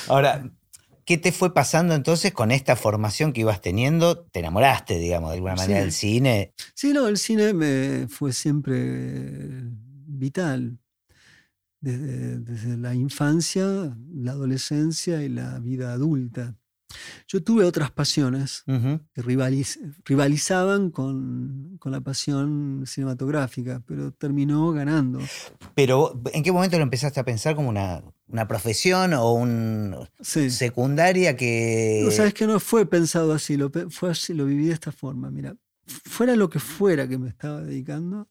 [0.07, 0.49] Ahora,
[1.03, 4.17] ¿qué te fue pasando entonces con esta formación que ibas teniendo?
[4.17, 6.53] ¿Te enamoraste, digamos, de alguna manera del cine?
[6.73, 9.49] Sí, no, el cine me fue siempre
[10.07, 10.79] vital
[11.81, 16.55] desde, la infancia, la adolescencia y la vida adulta.
[17.27, 19.21] Yo tuve otras pasiones que
[20.05, 25.19] rivalizaban con, con, la pasión cinematográfica, pero terminó ganando.
[25.75, 31.35] Pero, ¿en qué momento lo empezaste a pensar como una, una profesión o un secundaria
[31.35, 32.01] que.
[32.03, 35.29] No, sabes que no fue pensado así, lo, fue así, lo viví de esta forma.
[35.29, 38.27] Mira, fuera lo que fuera que me estaba dedicando,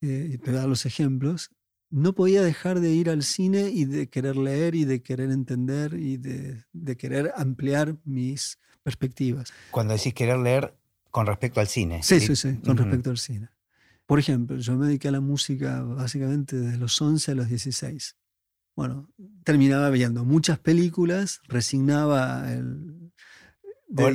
[0.00, 1.50] eh, y te dar los ejemplos,
[1.90, 5.94] no podía dejar de ir al cine y de querer leer y de querer entender
[5.94, 9.52] y de, querer ampliar mis perspectivas.
[9.70, 10.74] Cuando decís querer leer
[11.10, 12.02] con respecto al cine.
[12.02, 13.48] Sí, sí, sí, con respecto al cine.
[14.06, 18.16] Por ejemplo, yo me dediqué a la música básicamente desde los 11 a los 16.
[18.76, 19.08] Bueno,
[19.44, 23.09] terminaba viendo muchas películas, resignaba el,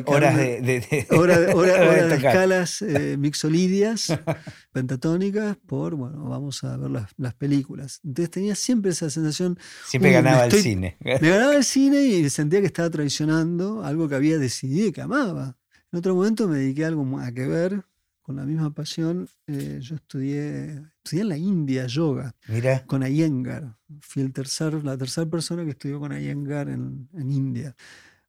[0.05, 1.07] horas de, de, de
[2.15, 4.07] escalas eh, mixolidias,
[4.71, 7.99] pentatónicas, por, bueno, vamos a ver las, las, películas.
[8.03, 9.57] Entonces tenía siempre esa sensación.
[9.85, 10.97] Siempre ganaba el cine.
[10.99, 15.01] Me ganaba el cine y sentía que estaba traicionando algo que había decidido y que
[15.01, 15.57] amaba.
[15.91, 17.83] En otro momento me dediqué a algo a que ver,
[18.21, 19.29] con la misma pasión.
[19.47, 22.83] Eh, yo estudié, estudié en la India yoga Mira.
[22.85, 23.77] con Iyengar.
[24.01, 27.75] Fui el tercer, la tercera persona que estudió con Iyengar en, en India.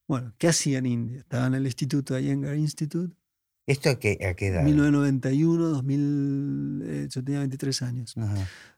[0.08, 1.18] Bueno, ¿qué hacía en India?
[1.18, 3.14] Estaba en el instituto, Iyengar Institute.
[3.66, 4.62] ¿Esto a qué, a qué edad?
[4.62, 8.14] 1991, 2000, eh, yo tenía 23 años.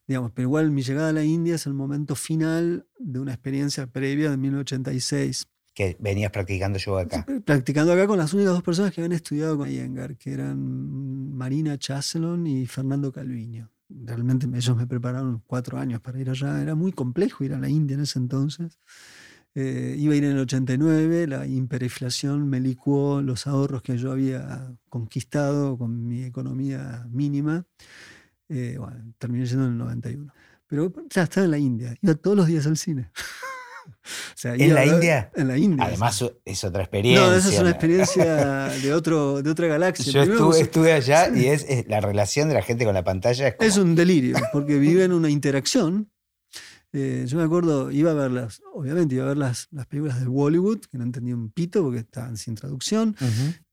[0.06, 3.86] Digamos, pero igual mi llegada a la India es el momento final de una experiencia
[3.86, 5.46] previa de 1986.
[5.74, 7.26] Que venías practicando yoga acá.
[7.44, 11.76] Practicando acá con las únicas dos personas que habían estudiado con Iyengar, que eran Marina
[11.76, 13.70] Chaselon y Fernando Calviño.
[13.90, 16.62] Realmente ellos me prepararon cuatro años para ir allá.
[16.62, 18.78] Era muy complejo ir a la India en ese entonces.
[19.60, 24.12] Eh, iba a ir en el 89, la hiperinflación me licuó los ahorros que yo
[24.12, 27.64] había conquistado con mi economía mínima.
[28.48, 30.32] Eh, bueno, terminé yendo en el 91.
[30.68, 33.10] Pero ya estaba en la India, iba todos los días al cine.
[34.44, 35.32] ¿En la India?
[35.34, 35.86] En la India.
[35.86, 37.26] Además, es otra experiencia.
[37.26, 38.24] No, esa es una experiencia
[38.82, 40.12] de, otro, de otra galaxia.
[40.12, 43.48] Yo estuve, allá y es, la relación de la gente con la pantalla.
[43.48, 46.12] Es, es un delirio, porque viven una interacción
[46.92, 50.20] eh, yo me acuerdo, iba a ver las, obviamente iba a ver las, las películas
[50.20, 53.14] de Bollywood, que no entendía un pito porque estaban sin traducción.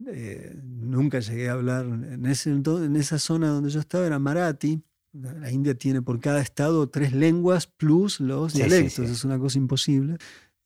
[0.07, 4.83] Eh, nunca llegué a hablar, en, ese, en esa zona donde yo estaba era Marathi.
[5.13, 10.17] La India tiene por cada estado tres lenguas plus los dialectos, es una cosa imposible.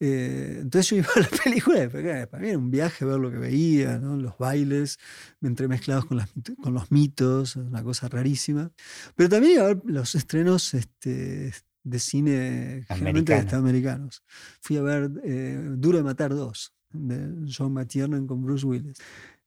[0.01, 3.29] Eh, entonces yo iba a la película y para mí era un viaje ver lo
[3.29, 4.97] que veía, los bailes
[5.41, 6.29] entremezclados con, las,
[6.63, 8.71] con los mitos, una cosa rarísima.
[9.15, 11.53] Pero también iba a ver los estrenos este,
[11.83, 14.23] de cine generalmente americanos.
[14.61, 18.97] Fui a ver eh, Duro de Matar 2, de John McTiernan con Bruce Willis.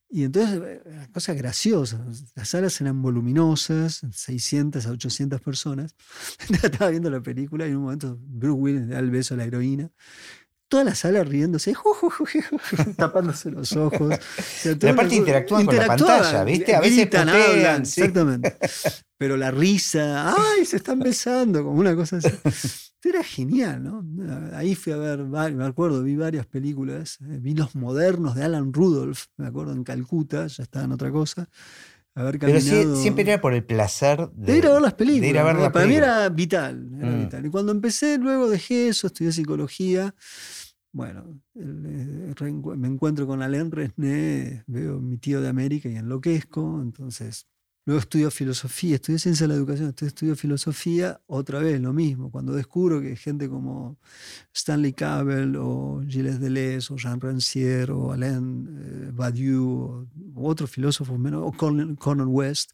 [0.09, 5.95] Y entonces, eh, cosa graciosa, las salas eran voluminosas, 600 a 800 personas.
[6.63, 9.45] Estaba viendo la película y en un momento Bruce Willis da el beso a la
[9.45, 9.91] heroína
[10.73, 11.75] toda la sala riéndose,
[12.97, 14.01] tapándose los ojos.
[14.01, 16.73] O aparte interactúan, con la pantalla, ¿viste?
[16.73, 18.57] A veces hablan, exactamente.
[19.15, 20.65] Pero la risa, ¡ay!
[20.65, 22.29] Se están besando, como una cosa así.
[23.03, 24.03] Era genial, ¿no?
[24.55, 27.19] Ahí fui a ver, me acuerdo, vi varias películas.
[27.21, 31.11] Eh, vi los modernos de Alan Rudolph, me acuerdo, en Calcuta, ya estaba en otra
[31.11, 31.47] cosa.
[32.15, 32.61] Pero
[32.95, 35.71] siempre era por el placer de, ir a ver las películas.
[35.71, 37.19] Para mí era vital, era mm.
[37.19, 37.45] vital.
[37.45, 40.15] Y cuando empecé, luego dejé eso, estudié psicología
[40.93, 42.33] bueno, eh,
[42.77, 47.47] me encuentro con Alain Resné, veo mi tío de América y enloquezco, entonces
[47.85, 52.31] Luego estudio filosofía, estudié ciencia de la educación, estudio filosofía, otra vez lo mismo.
[52.31, 53.97] Cuando descubro que gente como
[54.53, 61.19] Stanley Cavell o Gilles Deleuze o Jean Rancière o Alain eh, Badiou o, otros filósofos
[61.19, 62.71] menos, o Cornel West,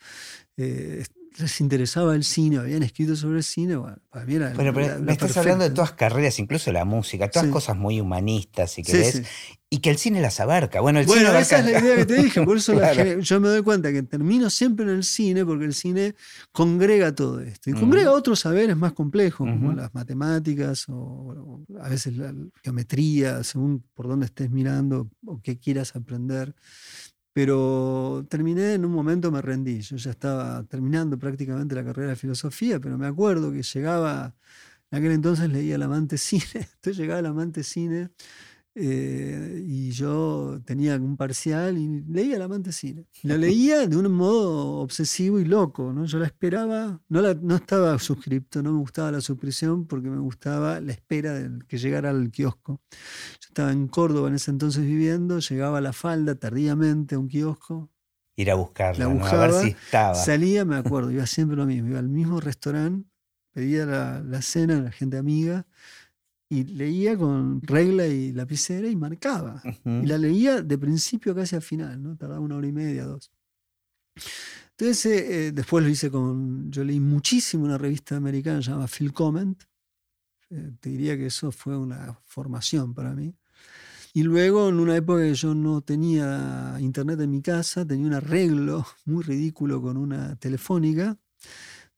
[0.57, 1.03] eh,
[1.37, 5.11] les interesaba el cine, habían escrito sobre el cine, bueno, para mí era pero, me
[5.11, 9.23] estás hablando de todas carreras, incluso la música, todas cosas muy humanistas, si querés,
[9.69, 10.81] y que el cine las abarca.
[10.81, 12.73] Bueno, el bueno esa es la idea que te dije, por eso
[13.19, 16.15] yo me doy cuenta que termino siempre en el cine, porque el cine
[16.51, 22.17] congrega todo esto, y congrega otros saberes más complejos, como las matemáticas, o, a veces
[22.17, 26.55] la geometría, según por dónde estés mirando o qué quieras aprender.
[27.41, 29.79] Pero terminé en un momento, me rendí.
[29.79, 34.35] Yo ya estaba terminando prácticamente la carrera de filosofía, pero me acuerdo que llegaba,
[34.91, 38.09] en aquel entonces leía El Amante Cine, entonces llegaba El Amante Cine
[38.81, 43.05] eh, y yo tenía un parcial y leía El Amante Cine.
[43.23, 46.05] La leía de un modo obsesivo y loco, ¿no?
[46.05, 50.19] Yo la esperaba, no, la, no estaba suscripto, no me gustaba la suscripción porque me
[50.19, 52.81] gustaba la espera de que llegara al kiosco.
[52.89, 57.27] Yo estaba en Córdoba en ese entonces viviendo, llegaba a la falda tardíamente a un
[57.27, 57.91] kiosco.
[58.37, 60.15] Ir a buscarla, a ver si estaba.
[60.15, 63.09] Salía, me acuerdo, iba siempre lo mismo, iba al mismo restaurante,
[63.51, 65.67] pedía la, la cena a la gente amiga
[66.49, 69.61] y leía con regla y lapicera y marcaba.
[69.85, 72.17] Y la leía de principio casi a final, ¿no?
[72.17, 73.31] Tardaba una hora y media, dos.
[74.71, 76.71] Entonces, eh, eh, después lo hice con.
[76.71, 79.61] Yo leí muchísimo una revista americana llamada Phil Comment.
[80.49, 83.35] Eh, te diría que eso fue una formación para mí.
[84.13, 88.13] Y luego, en una época que yo no tenía internet en mi casa, tenía un
[88.13, 91.15] arreglo muy ridículo con una telefónica,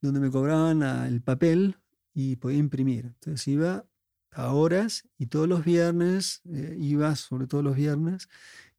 [0.01, 1.77] donde me cobraban el papel
[2.13, 3.05] y podía imprimir.
[3.05, 3.85] Entonces iba
[4.31, 8.29] a horas y todos los viernes eh, iba, sobre todo los viernes,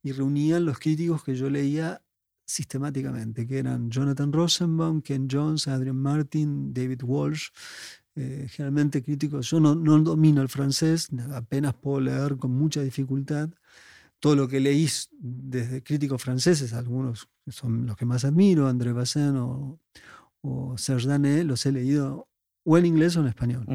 [0.02, 2.02] y reunían los críticos que yo leía
[2.44, 7.48] sistemáticamente, que eran Jonathan Rosenbaum, Ken Jones, Adrian Martin, David Walsh,
[8.14, 9.48] eh, generalmente críticos.
[9.50, 13.48] Yo no, no, domino el francés, apenas puedo leer con mucha dificultad.
[14.18, 14.88] Todo lo que leí
[15.18, 19.80] desde críticos franceses, algunos son los que más admiro, André Bazin o,
[20.42, 22.28] o Serge Danet, los he leído
[22.64, 23.66] o en inglés o en español.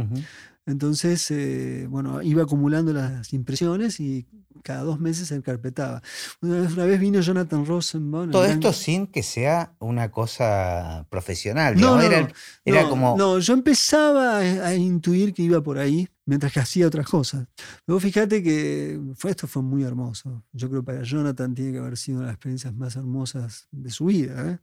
[0.68, 4.28] Entonces, eh, bueno, iba acumulando las impresiones y
[4.64, 6.02] cada dos meses se encarpetaba.
[6.42, 8.32] Una vez, una vez vino Jonathan Rosenbaum.
[8.32, 11.80] Todo esto sin que sea una cosa profesional.
[11.80, 12.28] No, era,
[12.66, 13.16] era como...
[13.18, 17.48] no, yo empezaba a, intuir que iba por ahí mientras que hacía otras cosas.
[17.86, 20.44] Luego fíjate que fue, esto fue muy hermoso.
[20.52, 23.70] Yo creo que para Jonathan tiene que haber sido una de las experiencias más hermosas
[23.72, 24.52] de su vida.
[24.52, 24.58] ¿eh?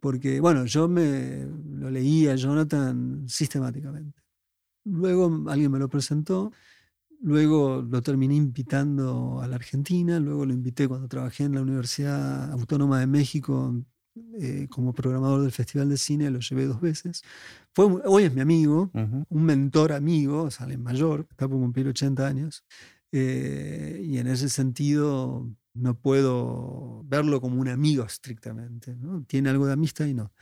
[0.00, 1.46] Porque, bueno, yo me
[1.78, 4.19] lo leía Jonathan sistemáticamente.
[4.84, 6.52] Luego alguien me lo presentó,
[7.20, 12.52] luego lo terminé invitando a la Argentina, luego lo invité cuando trabajé en la Universidad
[12.52, 13.74] Autónoma de México
[14.38, 17.22] eh, como programador del Festival de Cine, lo llevé dos veces.
[17.72, 22.64] Fue, hoy es mi amigo, un mentor amigo, sale mayor, está por cumplir 80 años,
[23.12, 29.24] eh, y en ese sentido no puedo verlo como un amigo estrictamente, ¿no?
[29.24, 30.32] tiene algo de amistad y no.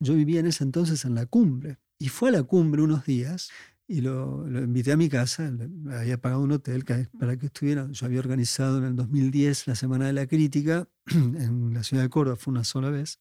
[0.00, 3.50] Yo vivía en ese entonces en la cumbre, y fue a la cumbre unos días
[3.90, 6.84] y lo, invité a mi casa, le había pagado un hotel
[7.18, 7.88] para que estuviera.
[7.90, 12.10] Yo había organizado en el 2010 la Semana de la Crítica en la ciudad de
[12.10, 13.18] Córdoba, fue una sola vez.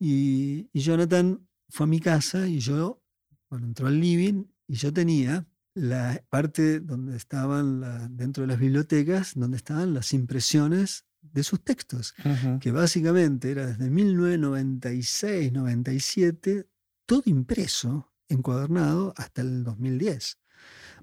[0.00, 3.00] Y, Jonathan fue a mi casa y yo,
[3.48, 9.34] bueno, entró al living y yo tenía la parte donde estaban, dentro de las bibliotecas,
[9.36, 12.14] donde estaban las impresiones de sus textos,
[12.60, 16.66] que básicamente era desde 1996, 97,
[17.06, 20.38] todo impreso encuadernado hasta el 2010.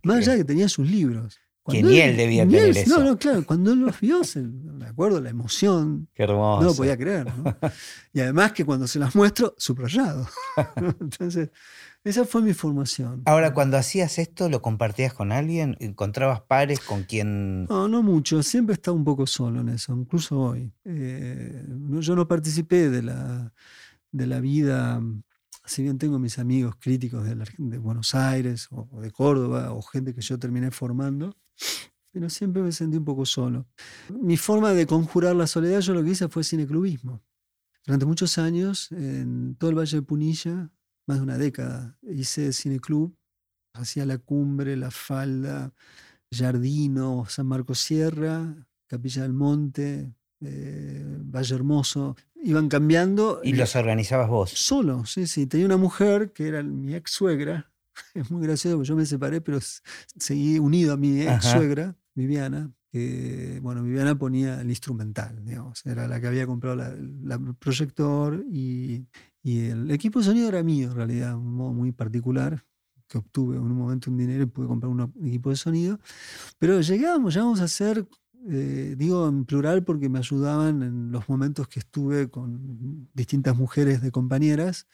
[0.03, 1.39] Más allá de que tenía sus libros.
[1.65, 2.99] que ni él debía tener eso.
[2.99, 6.09] No, no, claro, cuando él los vio, me acuerdo la emoción.
[6.13, 6.61] Qué hermoso.
[6.61, 7.27] No lo podía creer.
[8.11, 10.27] Y además que cuando se las muestro, subrayado.
[10.99, 11.49] Entonces,
[12.03, 13.21] esa fue mi formación.
[13.25, 15.77] Ahora, cuando hacías esto, ¿lo compartías con alguien?
[15.79, 17.63] ¿Encontrabas pares con quien...?
[17.65, 18.43] No, no mucho.
[18.43, 20.73] Siempre he estado un poco solo en eso, incluso hoy.
[20.83, 21.63] Eh,
[21.99, 23.53] yo no participé de la,
[24.11, 25.01] de la vida
[25.65, 30.21] si bien tengo mis amigos críticos de, Buenos Aires o, de Córdoba o gente que
[30.21, 31.35] yo terminé formando,
[32.11, 33.67] pero siempre me sentí un poco solo.
[34.09, 37.23] Mi forma de conjurar la soledad, yo lo que hice fue cineclubismo.
[37.85, 40.71] Durante muchos años, en todo el Valle de Punilla,
[41.05, 43.15] más de una década, hice cineclub,
[43.73, 45.73] hacía La Cumbre, La Falda,
[46.31, 53.41] Jardino, San Marcos Sierra, Capilla del Monte, eh, Valle Hermoso, iban cambiando.
[53.43, 54.51] ¿Y los organizabas vos?
[54.51, 55.47] Solo, sí, sí.
[55.47, 57.69] Tenía una mujer que era mi ex suegra.
[58.15, 59.59] Es muy gracioso porque yo me separé, pero
[60.17, 62.71] seguí unido a mi ex suegra, Viviana.
[62.91, 65.85] Que, bueno, Viviana ponía el instrumental, digamos.
[65.85, 69.07] Era la que había comprado el proyector y,
[69.43, 72.65] Y el equipo de sonido era mío, en realidad, un modo muy particular,
[73.07, 75.99] que obtuve en un momento un dinero y pude comprar un equipo de sonido.
[76.57, 78.07] Pero llegábamos, llegamos a ser,
[78.49, 84.01] eh, digo en plural porque me ayudaban en los momentos que estuve con distintas mujeres
[84.01, 84.87] de compañeras,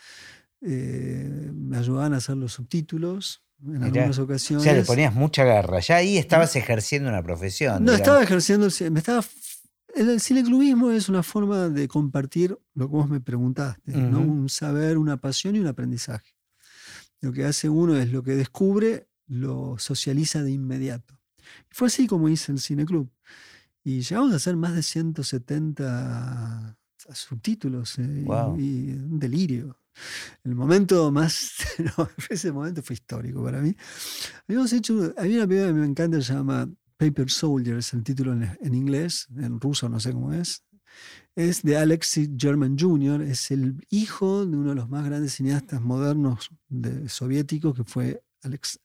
[0.62, 4.62] eh, me ayudaban a hacer los subtítulos, en algunas ocasiones.
[4.62, 5.80] O sea, le ponías mucha garra.
[5.80, 7.84] Ya ahí estabas ejerciendo una profesión.
[7.84, 9.22] No, estaba ejerciendo, me estaba
[9.95, 14.20] el cineclubismo es una forma de compartir lo que vos me preguntaste, ¿no?
[14.20, 16.36] un saber, una pasión y un aprendizaje.
[17.22, 21.18] Lo que hace uno es lo que descubre, lo socializa de inmediato.
[21.72, 23.10] Y fue así como hice el cineclub.
[23.84, 26.78] Y llegamos a hacer más de 170
[27.14, 28.26] subtítulos eh,
[28.58, 29.80] y, un delirio.
[30.43, 31.54] El momento más,
[32.30, 33.76] ese momento fue histórico para mí.
[34.47, 36.70] Habíamos hecho, había una película que me encanta, se llama
[37.00, 40.66] Paper Soldier es el título en, inglés, en ruso no sé cómo es.
[41.34, 45.82] Es de Alexei German Jr., es el hijo de uno de los más grandes cineastas
[45.82, 48.22] modernos de, soviéticos, que fue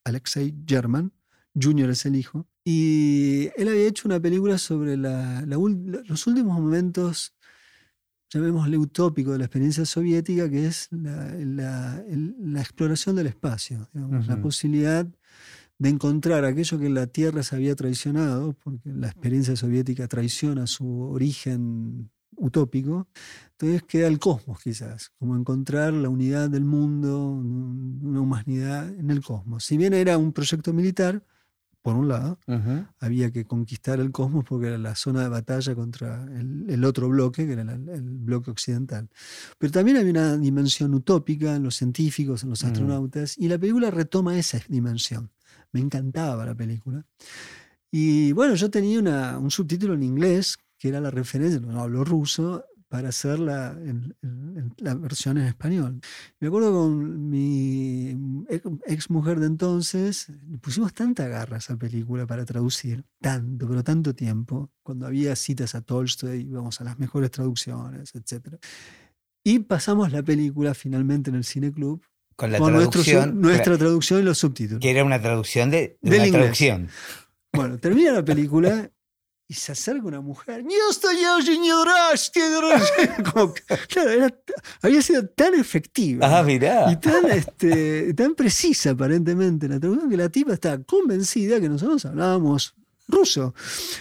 [0.05, 1.13] Alexei German.
[1.61, 1.91] Jr.
[1.91, 2.47] es el hijo.
[2.65, 7.35] Y él había hecho una película sobre los últimos momentos,
[8.31, 12.03] llamémosle utópico, de la experiencia soviética, que es la,
[12.57, 15.07] exploración del espacio, la posibilidad
[15.79, 21.01] de encontrar aquello que la Tierra se había traicionado, porque la experiencia soviética traiciona su
[21.01, 23.09] origen utópico,
[23.53, 29.23] entonces queda el cosmos quizás, como encontrar la unidad del mundo, una humanidad en el
[29.23, 29.65] cosmos.
[29.65, 31.23] Si bien era un proyecto militar,
[31.85, 32.39] por un lado,
[32.99, 37.47] había que conquistar el cosmos porque era la zona de batalla contra el, otro bloque,
[37.47, 39.11] que era el, bloque occidental.
[39.59, 42.67] Pero también había una dimensión utópica en los científicos, en los mm.
[42.67, 45.31] astronautas, y la película retoma esa dimensión.
[45.73, 47.05] Me encantaba la película.
[47.91, 52.65] Y bueno, yo tenía un subtítulo en inglés, que era la referencia, no hablo ruso,
[52.95, 53.77] para hacer la,
[54.77, 56.01] la, versión en español.
[56.39, 58.17] Me acuerdo con mi
[58.87, 60.29] ex mujer de entonces,
[60.61, 65.75] pusimos tanta garra a esa película para traducir, tanto, pero tanto tiempo, cuando había citas
[65.75, 68.59] a Tolstoy, íbamos a las mejores traducciones, etc.
[69.43, 72.01] Y pasamos la película finalmente en el Cine Club
[72.37, 73.41] con la traducción.
[73.41, 74.81] nuestra traducción y los subtítulos.
[74.81, 76.91] Que era una traducción de, de traducción.
[77.53, 78.89] Bueno, termina la película
[79.47, 80.65] y se acerca una mujer.
[83.33, 83.55] Como,
[83.89, 84.35] claro,
[84.83, 86.27] había sido tan efectiva.
[86.27, 91.69] Ah, y tan, este, tan precisa aparentemente la traducción que la tipa está convencida que
[91.69, 92.75] nosotros hablábamos
[93.09, 93.55] ruso.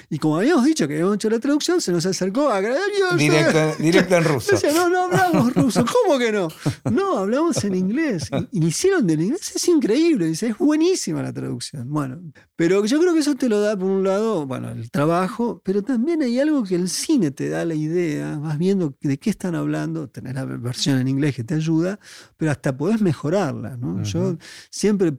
[0.09, 4.15] Y como habíamos dicho que habíamos hecho la traducción, se nos acercó a directo, directo
[4.15, 4.55] en ruso.
[4.73, 5.85] no, no hablamos ruso.
[5.85, 6.47] ¿Cómo que no?
[6.91, 8.29] No, hablamos en inglés.
[8.51, 10.27] Y, y hicieron del inglés, es increíble.
[10.27, 11.89] Dice, es buenísima la traducción.
[11.89, 12.21] Bueno,
[12.55, 15.81] pero yo creo que eso te lo da, por un lado, bueno, el trabajo, pero
[15.81, 19.55] también hay algo que el cine te da la idea, vas viendo de qué están
[19.55, 21.99] hablando, tenés la versión en inglés que te ayuda,
[22.37, 23.75] pero hasta podés mejorarla.
[23.77, 24.03] ¿no?
[24.03, 24.37] Yo
[24.69, 25.13] siempre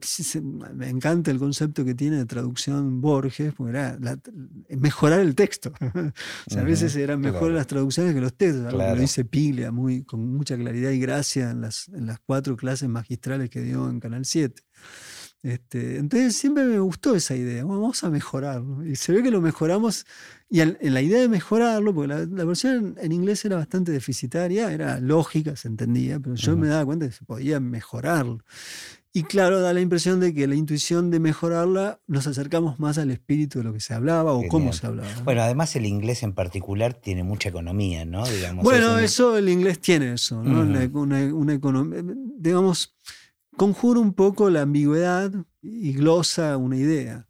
[0.75, 3.99] me encanta el concepto que tiene de traducción Borges, porque era
[4.69, 5.73] mejorar el texto.
[5.81, 9.71] o sea, a veces eran mejores las traducciones que los textos, algo lo dice Piglia
[9.71, 13.89] muy, con mucha claridad y gracia en las, en las cuatro clases magistrales que dio
[13.89, 14.63] en Canal 7.
[15.45, 18.83] Este, entonces siempre me gustó esa idea, vamos a mejorarlo.
[18.83, 20.07] Y se ve que lo mejoramos,
[20.49, 25.01] y en la idea de mejorarlo, porque la, versión en, inglés era bastante deficitaria, era
[25.01, 28.39] lógica, se entendía, pero yo me daba cuenta que se podía mejorarlo.
[29.17, 33.11] Y claro, da la impresión de que la intuición de mejorarla nos acercamos más al
[33.11, 35.09] espíritu de lo que se hablaba o cómo se hablaba.
[35.23, 38.25] Bueno, además el inglés en particular tiene mucha economía, ¿no?
[38.63, 40.61] bueno, eso, el inglés tiene eso, ¿no?
[40.61, 42.03] una economía,
[42.37, 42.95] digamos
[43.57, 47.29] conjura un poco la ambigüedad y glosa una idea.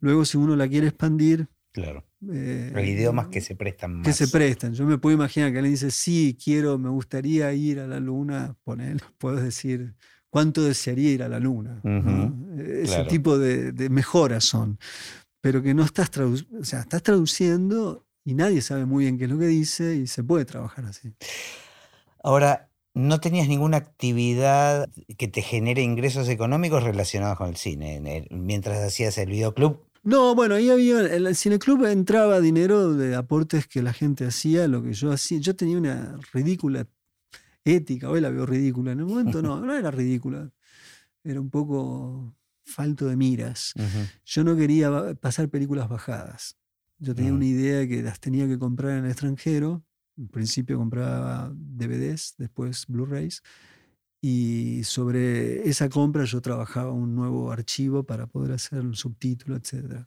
[0.00, 1.48] Luego, si uno la quiere expandir.
[1.72, 2.04] Claro.
[2.30, 4.06] Eh, Hay idiomas que se prestan más.
[4.06, 4.74] Que se prestan.
[4.74, 8.56] Yo me puedo imaginar que alguien dice, sí, quiero, me gustaría ir a la luna.
[8.64, 9.94] Poner, puedes decir,
[10.30, 11.82] ¿cuánto desearía ir a la luna?
[12.56, 14.78] Ese tipo de, mejoras son.
[15.42, 19.30] Pero que no estás, o sea, estás traduciendo y nadie sabe muy bien qué es
[19.30, 21.14] lo que dice y se puede trabajar así.
[22.22, 28.78] Ahora, no tenías ninguna actividad que te genere ingresos económicos relacionados con el cine mientras
[28.84, 29.80] hacías el videoclub.
[30.02, 34.66] No, bueno, ahí había, en el cineclub entraba dinero de aportes que la gente hacía,
[34.66, 35.38] lo que yo hacía.
[35.40, 36.86] Yo tenía una ridícula
[37.64, 40.50] ética, hoy la veo ridícula, en el momento no, no era ridícula,
[41.22, 43.74] era un poco falto de miras.
[44.24, 46.56] Yo no quería pasar películas bajadas.
[46.98, 47.36] Yo tenía mm.
[47.36, 49.84] una idea que las tenía que comprar en el extranjero
[50.20, 53.42] en principio compraba DVDs, después Blu-rays.
[54.20, 60.06] Y sobre esa compra yo trabajaba un nuevo archivo para poder hacer el subtítulo, etc.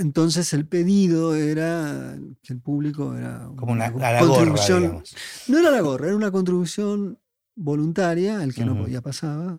[0.00, 5.02] Entonces el pedido era que el público era como una, contribución.
[5.48, 7.18] no era la gorra, era una contribución
[7.54, 9.58] voluntaria, el que no podía pasaba.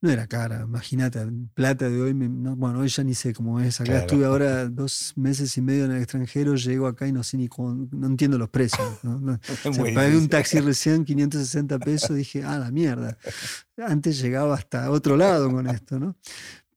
[0.00, 3.58] No era cara, imagínate, plata de hoy, me- no, bueno, hoy ya ni sé cómo
[3.58, 3.80] es.
[3.80, 4.00] Acá Claro.
[4.02, 7.48] estuve ahora dos meses y medio en el extranjero, llego acá y no sé ni
[7.48, 8.86] cómo, no entiendo los precios.
[9.02, 9.18] ¿no?
[9.18, 9.32] No,
[9.64, 13.18] o sea, pagué un taxi recién 560 pesos, dije, ah, la mierda.
[13.76, 16.14] Antes llegaba hasta otro lado con esto, ¿no?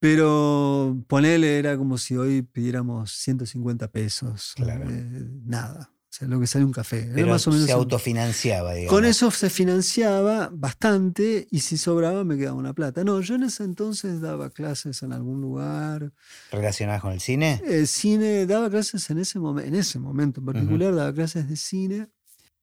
[0.01, 4.53] Pero ponele, era como si hoy pidiéramos 150 pesos.
[4.55, 4.89] Claro.
[4.89, 5.91] eh, nada.
[5.93, 7.09] O sea, lo que sale un café.
[7.13, 8.93] Pero más o menos se autofinanciaba, digamos.
[8.93, 13.03] con eso se financiaba bastante y si sobraba me quedaba una plata.
[13.03, 16.11] No, yo en ese entonces daba clases en algún lugar.
[16.51, 17.61] ¿Relacionadas con el cine?
[17.65, 21.55] Eh, cine, daba clases en ese, momen- en ese momento en particular, daba clases de
[21.55, 22.07] cine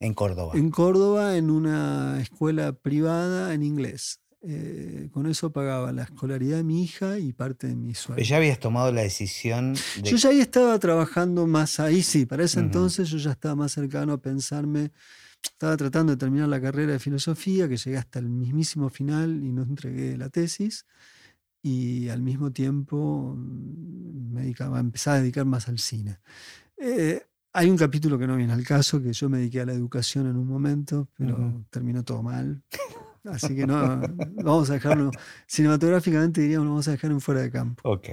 [0.00, 0.52] En Córdoba.
[0.56, 4.18] en Córdoba en una escuela privada en inglés.
[4.40, 8.16] Eh, con eso pagaba la escolaridad de mi hija y parte de mi sueldo.
[8.16, 10.10] Pero ya habías tomado la decisión de...
[10.10, 13.72] Yo ya ahí estaba trabajando más ahí, sí, para ese entonces yo ya estaba más
[13.72, 14.92] cercano a pensarme,
[15.42, 19.50] estaba tratando de terminar la carrera de filosofía, que llegué hasta el mismísimo final y
[19.50, 20.86] no entregué la tesis,
[21.60, 26.20] y al mismo tiempo mm, me dedicaba, empezaba a dedicar más al cine.
[26.76, 27.22] Eh,
[27.52, 30.28] hay un capítulo que no viene al caso, que yo me dediqué a la educación
[30.28, 31.64] en un momento, pero Ujú.
[31.70, 32.62] terminó todo mal.
[33.30, 34.00] Así que no,
[34.36, 35.10] vamos a dejarlo,
[35.46, 37.82] cinematográficamente diríamos, lo vamos a dejar en fuera de campo.
[37.88, 38.08] Ok.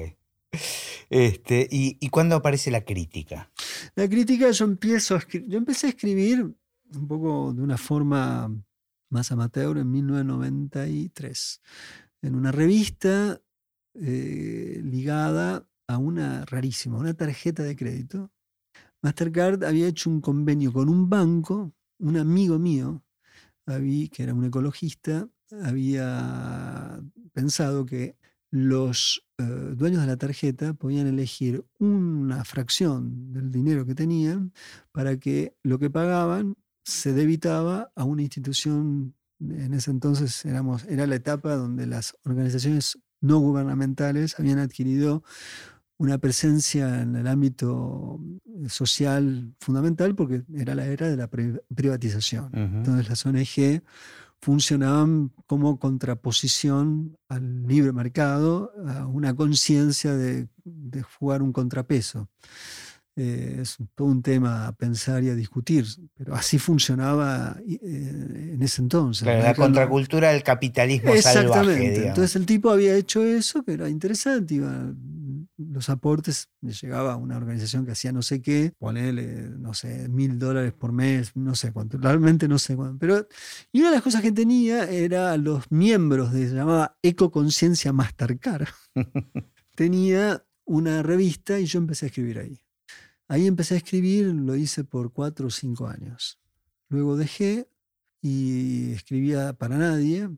[1.10, 3.52] Este, ¿y, ¿Y cuándo aparece la crítica?
[3.96, 6.56] La crítica yo empiezo a yo empecé a escribir
[6.94, 8.50] un poco de una forma
[9.10, 11.62] más amateur en 1993
[12.26, 13.40] en una revista
[13.94, 18.32] eh, ligada a una rarísima, una tarjeta de crédito.
[19.02, 23.05] Mastercard había hecho un convenio con un banco, un amigo mío,
[23.66, 25.28] que era un ecologista,
[25.64, 27.02] había
[27.34, 28.18] pensado que
[28.52, 34.54] los eh, dueños de la tarjeta podían elegir una fracción del dinero que tenían
[34.92, 39.16] para que lo que pagaban se debitaba a una institución.
[39.40, 45.24] En ese entonces éramos, era la etapa donde las organizaciones no gubernamentales habían adquirido
[45.98, 48.20] una presencia en el ámbito
[48.68, 52.46] social fundamental porque era la era de la pri- privatización.
[52.48, 52.78] Ujú.
[52.78, 53.82] Entonces las ONG
[54.42, 62.30] funcionaban como contraposición al libre mercado, a una conciencia de, de jugar un contrapeso.
[63.18, 65.86] Eh, es todo un tema a pensar y a discutir,
[66.16, 67.80] pero así funcionaba eh,
[68.54, 69.26] en ese entonces.
[69.26, 71.54] En la contracultura del capitalismo Exactamente.
[71.54, 72.08] salvaje, digamos.
[72.10, 74.56] Entonces el tipo había hecho eso, que era interesante.
[74.56, 74.94] Iba,
[75.58, 80.10] los aportes le llegaba a una organización que hacía no sé qué, ponerle, no sé,
[80.10, 82.98] mil dólares por mes, no sé cuánto, realmente no sé cuánto.
[83.00, 83.28] Pero,
[83.72, 88.68] y una de las cosas que tenía era los miembros de, se llamaba Ecoconciencia Mastercard.
[89.76, 92.60] tenía una revista y yo empecé a escribir ahí.
[93.28, 96.40] Ahí empecé a escribir, lo hice por cuatro o cinco años.
[96.90, 97.68] Luego dejé
[98.22, 100.30] y escribía para nadie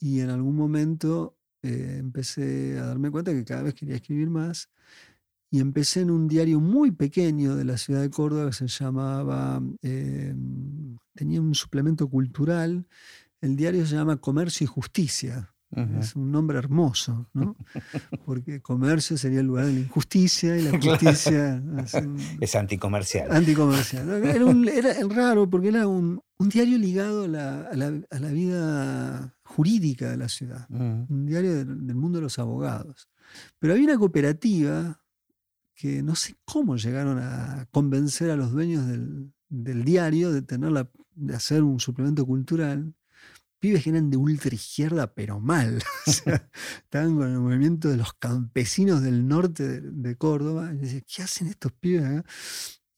[0.00, 4.68] y en algún momento eh, empecé a darme cuenta que cada vez quería escribir más
[5.50, 9.62] y empecé en un diario muy pequeño de la ciudad de Córdoba que se llamaba,
[9.82, 10.34] eh,
[11.14, 12.86] tenía un suplemento cultural,
[13.40, 15.54] el diario se llama Comercio y Justicia.
[16.00, 17.54] Es un nombre hermoso, ¿no?
[18.24, 23.30] Porque comercio sería el lugar de la injusticia y la justicia es un- Es anticomercial.
[23.30, 24.08] anticomercial.
[24.24, 28.18] Era, un- era raro porque era un, un diario ligado a la, a la- a
[28.18, 33.08] la vida jurídica de la ciudad, un diario del, del mundo de los abogados.
[33.58, 35.00] Pero había una cooperativa
[35.74, 40.72] que no sé cómo llegaron a convencer a los dueños del, del diario de, tener
[40.72, 42.94] la- de hacer un suplemento cultural.
[43.66, 45.82] Pibes que eran de ultra izquierda, pero mal.
[46.06, 46.48] O sea,
[46.84, 50.70] estaban con el movimiento de los campesinos del norte de, Córdoba.
[50.72, 52.24] Y decía, ¿qué hacen estos pibes acá?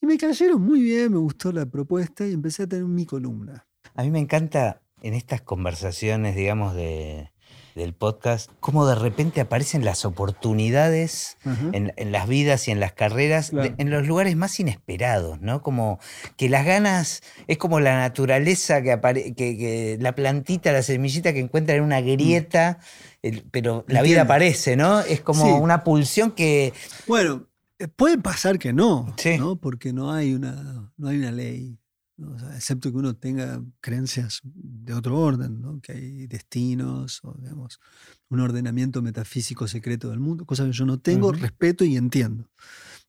[0.02, 3.66] Y me cayeron muy bien, me gustó la propuesta y empecé a tener mi columna.
[3.94, 7.32] A mí me encanta en estas conversaciones, digamos, de,
[7.78, 11.38] del podcast, cómo de repente aparecen las oportunidades
[11.72, 15.62] en, en las vidas y en las carreras, de- en los lugares más inesperados, ¿no?
[15.62, 15.98] Como
[16.36, 21.32] que las ganas, es como la naturaleza que aparece, que, que la plantita, la semillita
[21.32, 22.78] que encuentra en una grieta,
[23.22, 24.26] el- pero la vida Mm.
[24.26, 25.00] Aparece, ¿no?
[25.00, 25.50] Es como Sí.
[25.52, 26.72] una pulsión que...
[27.06, 27.46] Bueno,
[27.78, 29.38] eh, puede pasar que no, Sí.
[29.38, 29.56] ¿no?
[29.56, 31.78] porque no hay una, no hay una ley,
[32.18, 32.32] ¿no?
[32.32, 35.80] O sea, excepto que uno tenga creencias de otro orden, ¿no?
[35.80, 37.80] que hay destinos o digamos,
[38.28, 42.50] un ordenamiento metafísico secreto del mundo, cosa que yo no tengo, respeto y entiendo,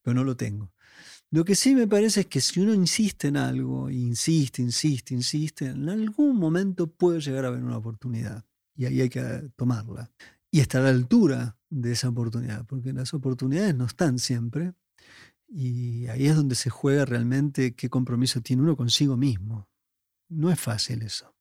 [0.01, 0.71] pero no lo tengo.
[1.31, 5.67] Lo que sí me parece es que si uno insiste en algo, insiste, insiste, insiste,
[5.67, 8.45] en algún momento puede llegar a haber una oportunidad
[8.75, 10.11] y ahí hay que tomarla
[10.49, 14.73] y estar a la altura de esa oportunidad, porque las oportunidades no están siempre
[15.49, 19.67] y ahí es donde se juega realmente qué compromiso tiene uno consigo mismo.
[20.27, 21.35] No es fácil eso,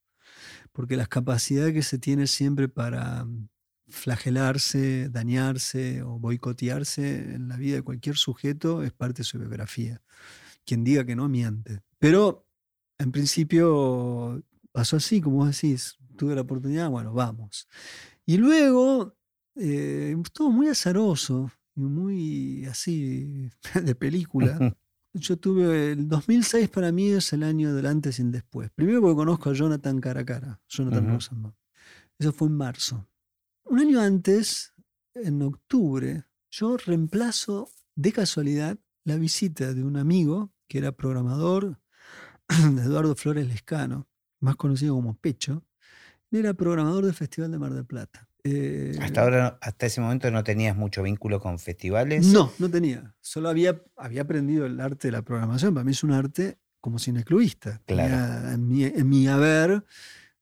[0.72, 3.48] porque las capacidades que se tiene siempre para mm,
[3.88, 10.02] flagelarse, dañarse o boicotearse en la vida de cualquier sujeto es parte de su biografía.
[10.64, 11.82] Quien diga que no miente.
[11.98, 12.46] Pero
[12.98, 14.42] en principio
[14.72, 17.68] pasó así, como vos decís, tuve la oportunidad, bueno, vamos.
[18.24, 19.16] Y luego,
[19.56, 23.50] eh, todo muy azaroso muy así
[23.82, 24.76] de película.
[25.14, 28.70] Yo tuve el 2006 para mí es el año del antes y el después.
[28.70, 31.54] Primero porque conozco a Jonathan cara a cara, Jonathan Rosenbaum.
[32.18, 33.08] Eso fue en marzo.
[33.64, 34.74] Un año antes,
[35.14, 41.80] en octubre, yo reemplazo de casualidad la visita de un amigo que era programador,
[42.48, 44.06] Eduardo Flores Lescano,
[44.40, 45.64] más conocido como Pecho.
[46.30, 48.27] Era programador del Festival de Mar del Plata.
[48.50, 52.26] Eh, hasta ahora, hasta ese momento no tenías mucho vínculo con festivales.
[52.26, 53.14] No, no tenía.
[53.20, 55.74] Solo había, había aprendido el arte de la programación.
[55.74, 57.82] Para mí es un arte como cineclubista.
[57.86, 58.50] Claro.
[58.50, 59.84] en, mi, en mi haber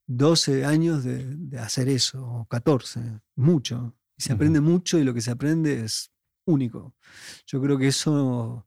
[0.07, 3.01] 12 años de, hacer eso, o 14,
[3.35, 3.95] mucho.
[4.17, 6.11] Y se aprende mucho y lo que se aprende es
[6.47, 6.95] único.
[7.47, 8.67] Yo creo que eso,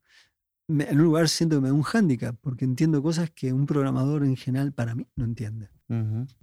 [0.67, 4.23] en un lugar siento que me da un hándicap, porque entiendo cosas que un programador
[4.23, 5.69] en general para mí no entiende.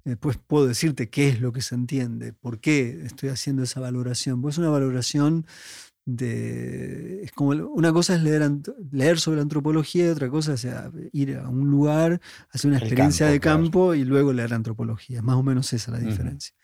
[0.04, 4.42] Después puedo decirte qué es lo que se entiende, por qué estoy haciendo esa valoración.
[4.42, 5.46] Pues es una valoración
[6.06, 8.48] es como una cosa es leer,
[8.92, 10.66] leer sobre la antropología y otra cosa es
[11.12, 12.20] ir a un lugar,
[12.50, 15.20] hacer una experiencia de campo y luego leer la antropología.
[15.22, 16.54] Más o menos esa es la diferencia.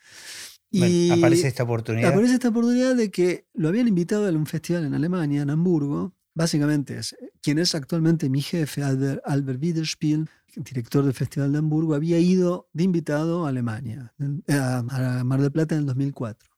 [0.71, 2.11] Y aparece esta oportunidad.
[2.11, 6.13] Aparece esta oportunidad de que lo habían invitado a un festival en Alemania, en Hamburgo.
[6.33, 11.95] Básicamente es quien es actualmente mi jefe, Albert, Albert Widerspiel, director del Festival de Hamburgo,
[11.95, 14.13] había ido de invitado a Alemania,
[14.49, 16.49] a Mar del Plata en el 2004.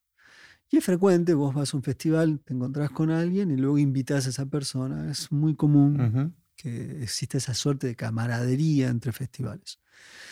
[0.72, 4.26] Y es frecuente, vos vas a un festival, te encontrás con alguien y luego invitas
[4.26, 5.12] a esa persona.
[5.12, 9.80] Es muy común que exista esa suerte de camaradería entre festivales.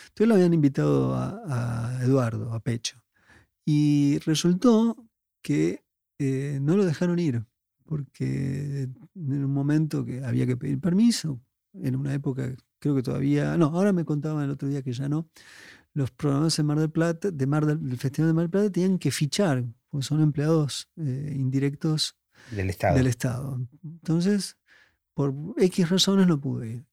[0.08, 3.02] Entonces lo habían invitado a, Eduardo, a Pecho.
[3.64, 5.08] Y resultó
[5.42, 5.84] que
[6.18, 7.44] eh, no lo dejaron ir,
[7.84, 8.82] porque
[9.14, 11.40] en un momento que había que pedir permiso,
[11.72, 12.54] en una época,
[12.84, 15.26] creo que todavía, no, ahora me contaban el otro día que ya no,
[15.94, 18.98] los programadores de Mar del Plata, de Mar del, Festival de Mar del Plata, tenían
[18.98, 22.18] que fichar porque son empleados eh, indirectos
[22.50, 22.96] del Estado.
[22.96, 23.60] del Estado.
[23.82, 24.58] Entonces,
[25.14, 26.84] por X razones no pude ir.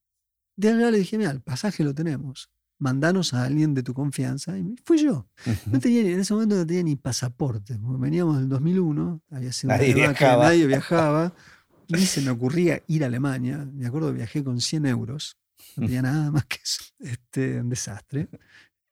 [0.56, 2.50] De allá le dije, mira, el pasaje lo tenemos.
[2.78, 4.58] Mandanos a alguien de tu confianza.
[4.58, 5.28] Y fui yo.
[5.66, 7.78] no tenía, en ese momento no tenía ni pasaporte.
[7.82, 10.46] Veníamos del 2001, había sido nadie viajaba.
[10.46, 11.34] nadie viajaba.
[11.90, 13.68] Ni se me ocurría ir a Alemania.
[13.74, 15.41] Me acuerdo, viajé con 100 euros.
[15.78, 16.84] No tenía nada más que eso.
[17.00, 18.30] Este, un desastre.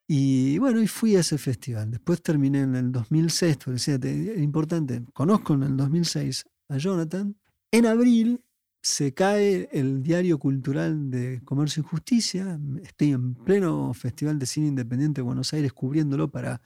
[0.08, 1.92] Y bueno, y fui a ese festival.
[1.92, 7.36] Después terminé en el 2006, porque decía, es importante, conozco en el 2006 a Jonathan.
[7.70, 8.42] En abril
[8.82, 12.58] se cae el diario cultural de Comercio y Justicia.
[12.82, 16.60] Estoy en pleno Festival de Cine Independiente de Buenos Aires cubriéndolo para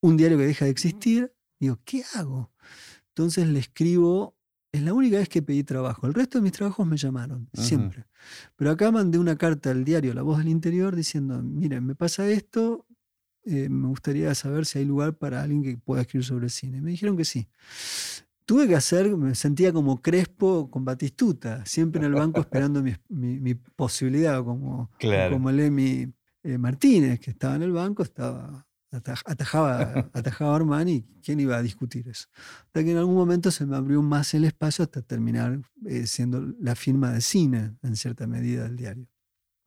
[0.00, 1.34] un diario que deja de existir.
[1.58, 2.50] Digo, ¿qué hago?
[3.08, 4.36] Entonces le escribo
[4.72, 6.06] es la única vez que pedí trabajo.
[6.06, 8.04] El resto de mis trabajos me llamaron, siempre.
[8.56, 12.28] Pero acá mandé una carta al diario La Voz del Interior diciendo, miren, me pasa
[12.28, 12.86] esto,
[13.44, 16.80] eh, me gustaría saber si hay lugar para alguien que pueda escribir sobre cine.
[16.80, 17.48] Me dijeron que sí.
[18.44, 23.54] Tuve que hacer, me sentía como Crespo con Batistuta, siempre en el banco esperando mi,
[23.76, 24.90] posibilidad, como,
[25.30, 26.12] como Lemi
[26.42, 31.62] eh, Martínez, que estaba en el banco, estaba atajaba, atajaba a Armani, ¿quién iba a
[31.62, 32.28] discutir eso?
[32.66, 36.40] Hasta que en algún momento se me abrió más el espacio hasta terminar eh, siendo
[36.60, 39.06] la firma de cine, en cierta medida, del diario.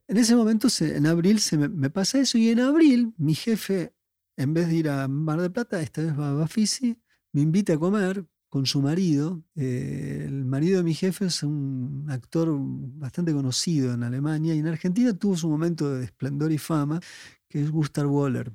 [0.08, 3.94] En ese momento, en abril, se me, pasa eso y en abril mi jefe,
[4.36, 7.00] en vez de ir a Mar del Plata, esta vez va a Bafisi,
[7.32, 9.44] me invita a comer con su marido.
[9.56, 14.68] Eh, el marido de mi jefe es un actor bastante conocido en Alemania y en
[14.68, 17.00] Argentina tuvo su momento de esplendor y fama,
[17.48, 18.52] que es Gustav Waller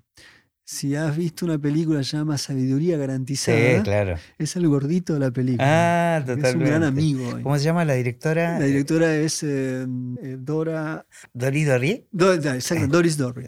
[0.71, 4.17] si has visto una película llamada Sabiduría Garantizada, claro.
[4.37, 5.65] es el gordito de la película.
[5.67, 6.49] Ah, totalmente.
[6.51, 7.41] Es un gran amigo.
[7.43, 8.59] ¿Cómo se llama la directora?
[8.59, 9.87] La directora es eh,
[10.23, 11.07] eh, Dora.
[11.33, 12.07] ¿Doris Dorri?
[12.13, 13.47] exacto, Doris Dorri.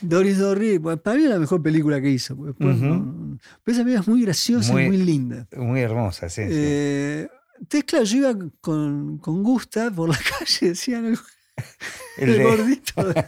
[0.00, 2.34] Doris Dorri, para mí es la mejor película que hizo.
[2.58, 5.46] Pero esa película es muy graciosa y muy linda.
[5.54, 6.40] Muy hermosa, sí.
[6.42, 7.28] Eh,
[7.60, 11.18] entonces, claro, yo iba con, con Gusta por la calle, decían
[12.18, 13.24] el, gordito de,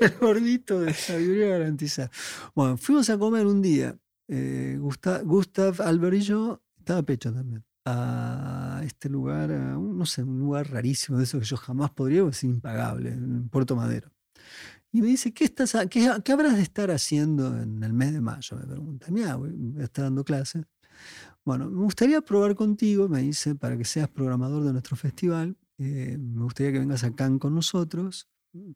[0.00, 2.10] el gordito de sabiduría garantizada.
[2.54, 3.96] Bueno, fuimos a comer un día.
[4.28, 10.38] Eh, Gustav, Gustav, Albert y yo, estaba Pecho también, a este lugar, no sé, un
[10.38, 14.10] lugar rarísimo de eso que yo jamás podría, es impagable, en Puerto Madero.
[14.92, 18.20] Y me dice, ¿qué, estás qué, qué, habrás de estar haciendo en el mes de
[18.20, 18.56] mayo?
[18.56, 19.06] Me pregunta.
[19.10, 20.64] Mira, voy a estar dando clase.
[21.44, 25.56] Bueno, me gustaría probar contigo, me dice, para que seas programador de nuestro festival.
[25.78, 28.28] Eh, me gustaría que vengas acá con nosotros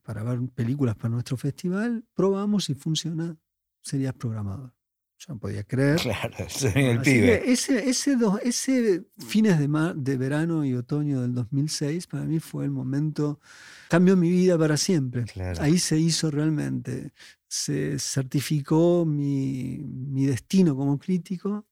[0.02, 2.04] para ver películas para nuestro festival.
[2.14, 3.36] Probamos si funciona,
[3.82, 4.72] serías programador.
[5.18, 6.00] Yo no podía creer.
[6.00, 7.50] Claro, soy el pibe.
[7.50, 12.70] ese, ese, ese fines de, de verano y otoño del 2006 para mí fue el
[12.70, 13.40] momento,
[13.88, 15.24] cambió mi vida para siempre.
[15.60, 17.12] Ahí se hizo realmente,
[17.48, 21.66] se certificó mi, mi destino como crítico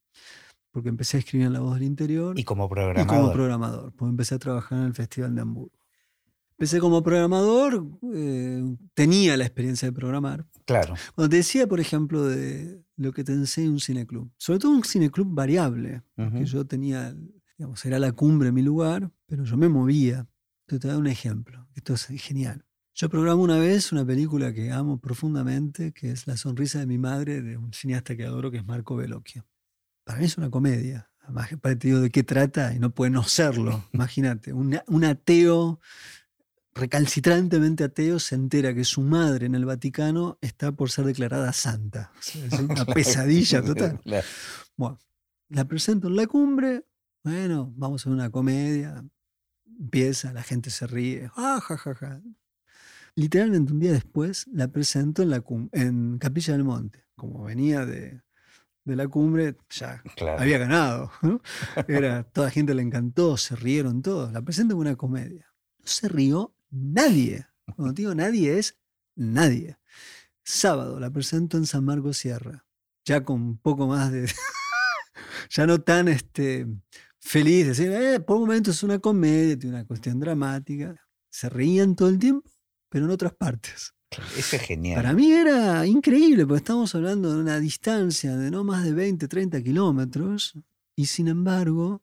[0.71, 2.39] porque empecé a escribir en La Voz del Interior.
[2.39, 3.05] Y como programador.
[3.05, 5.81] Y como programador, pues empecé a trabajar en el Festival de Hamburgo.
[6.53, 10.47] Empecé como programador, eh, tenía la experiencia de programar.
[10.67, 10.95] Claro.
[11.15, 14.85] Cuando te decía, por ejemplo, de lo que te enseña un cineclub, sobre todo un
[14.85, 17.17] cineclub variable, que yo tenía,
[17.57, 20.29] digamos, era la cumbre mi lugar, pero yo me movía.
[20.67, 22.67] Te voy a dar un ejemplo, esto es genial.
[22.95, 26.99] Yo programo una vez una película que amo profundamente, que es La sonrisa de mi
[26.99, 29.47] madre, de un cineasta que adoro, que es Marco Bellocchio.
[30.05, 31.11] Para mí es una comedia.
[31.23, 33.85] Además, para te digo de qué trata y no puede no serlo.
[33.93, 35.81] Imagínate, un ateo
[36.75, 42.13] recalcitrantemente ateo se entera que su madre en el Vaticano está por ser declarada santa.
[42.19, 44.01] es una pesadilla total.
[44.77, 44.99] Bueno,
[45.51, 46.87] la presento en la cumbre,
[47.23, 49.05] bueno, vamos a una comedia,
[49.79, 51.61] empieza, la gente se ríe, ah,
[53.15, 57.05] Literalmente un día después la presento en, la en Capilla del Monte.
[57.15, 58.23] Como venía de,
[58.85, 60.03] la cumbre, ya
[60.39, 61.11] había ganado.
[61.89, 64.33] Era, toda gente le encantó, se rieron todos.
[64.33, 65.53] La presento en una comedia.
[65.79, 67.47] No se rió nadie.
[67.77, 68.79] Cuando digo nadie es
[69.15, 69.79] nadie.
[70.43, 72.65] Sábado la presento en San Marcos Sierra,
[73.05, 74.29] ya con un poco más de...
[75.51, 76.67] ya no tan este,
[77.21, 80.97] feliz, decir, eh, por momentos es una comedia, tiene una cuestión dramática.
[81.29, 82.51] Se reían todo el tiempo,
[82.89, 83.95] pero en otras partes.
[84.37, 84.97] Eso es genial.
[84.97, 89.29] Para mí era increíble, porque estamos hablando de una distancia de no más de 20,
[89.29, 90.55] 30 kilómetros,
[90.97, 92.03] y sin embargo,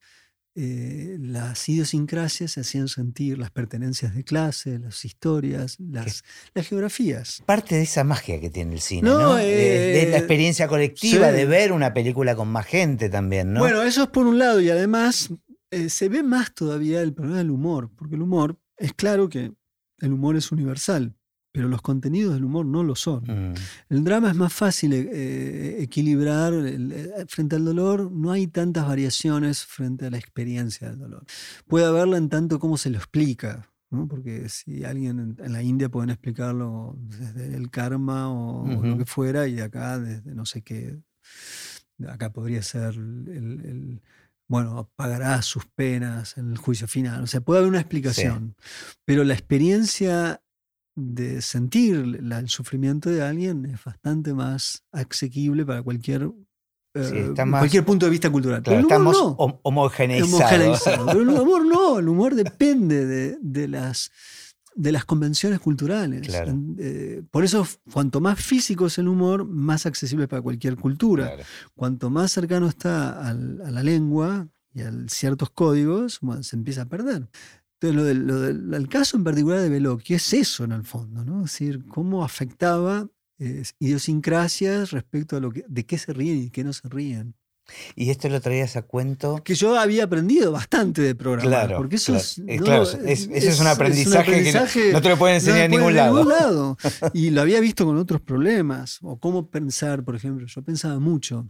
[0.55, 7.43] eh, las idiosincrasias se hacían sentir, las pertenencias de clase, las historias, las, las geografías.
[7.45, 9.36] Parte de esa magia que tiene el cine, ¿no?
[9.36, 13.60] de, la eh, experiencia colectiva, de ver una película con más gente también, ¿no?
[13.60, 15.30] Bueno, eso es por un lado, y además
[15.72, 19.51] eh, se ve más todavía el problema del humor, porque el humor, es claro que
[19.99, 21.16] el humor es universal
[21.58, 23.24] pero los contenidos del humor no lo son.
[23.24, 23.55] Mm.
[23.89, 26.53] El drama es más fácil eh, equilibrar.
[26.53, 31.26] Eh, frente al dolor no hay tantas variaciones frente a la experiencia del dolor.
[31.66, 33.72] Puede haberla en tanto como se lo explica.
[34.08, 39.47] Porque si alguien en, la India pueden explicarlo desde el karma o, lo que fuera,
[39.47, 40.99] y acá desde no sé qué,
[42.08, 43.99] acá podría ser el,
[44.47, 47.24] bueno, pagará sus penas en el juicio final.
[47.24, 48.55] O sea, puede haber una explicación.
[49.05, 50.43] Pero la experiencia
[50.98, 56.32] de sentir el sufrimiento de alguien es bastante más asequible para cualquier,
[56.95, 58.64] eh, cualquier punto de vista cultural.
[58.64, 59.60] Claro, estamos no.
[59.62, 61.12] homogeneizados.
[61.12, 64.12] Pero el humor no, el humor depende de, las,
[64.74, 66.28] de las convenciones culturales.
[66.80, 71.32] Eh, por eso, cuanto más físico es el humor, más accesible es para cualquier cultura.
[71.76, 77.30] Cuanto más cercano está a la lengua y a ciertos códigos, se empieza a perder.
[77.80, 81.45] Entonces, lo del, el caso en particular de Veloki es eso en el fondo, ¿no?
[81.45, 83.07] Es decir, cómo afectaba
[83.39, 87.36] eh, idiosincrasias respecto a lo que, de qué se ríen y qué no se ríen.
[87.95, 89.43] Y esto lo traías a cuento.
[89.43, 91.67] Que yo había aprendido bastante de programar.
[91.67, 91.78] Claro.
[91.78, 92.41] Porque eso es.
[92.47, 96.15] es, un aprendizaje que no, te lo pueden enseñar en ningún lado.
[96.15, 96.78] ningún lado.
[97.13, 98.99] y lo había visto con otros problemas.
[99.01, 100.47] O cómo pensar, por ejemplo.
[100.47, 101.49] Yo pensaba mucho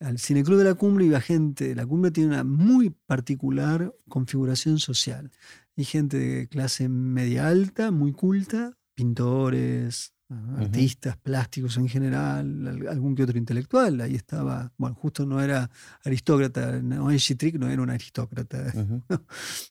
[0.00, 5.30] al Cineclub de la Cumbre iba gente, la Cumbre tiene una muy particular configuración social.
[5.76, 10.12] Hay gente de clase media alta, muy culta, pintores,
[10.56, 14.00] artistas, plásticos en general, algún que otro intelectual.
[14.00, 15.70] Ahí estaba, bueno, justo no era
[16.04, 18.72] aristócrata, no no era un aristócrata,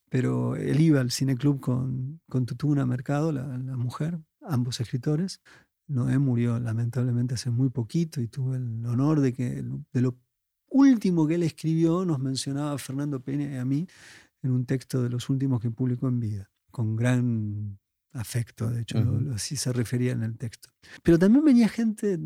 [0.10, 3.44] pero él iba al cineclub con, con Tutuna Mercado, la
[3.78, 5.42] mujer, ambos escritores,
[5.88, 9.64] Noé murió lamentablemente hace muy poquito y tuve el honor de que
[9.94, 10.18] de lo
[10.70, 13.88] último que él escribió nos mencionaba a Fernando Peña y a mí
[14.44, 17.80] en un texto de los últimos que publicó en vida, con gran
[18.14, 19.00] afecto, de hecho,
[19.34, 20.70] así se refería en el texto.
[21.04, 22.20] Pero también venía gente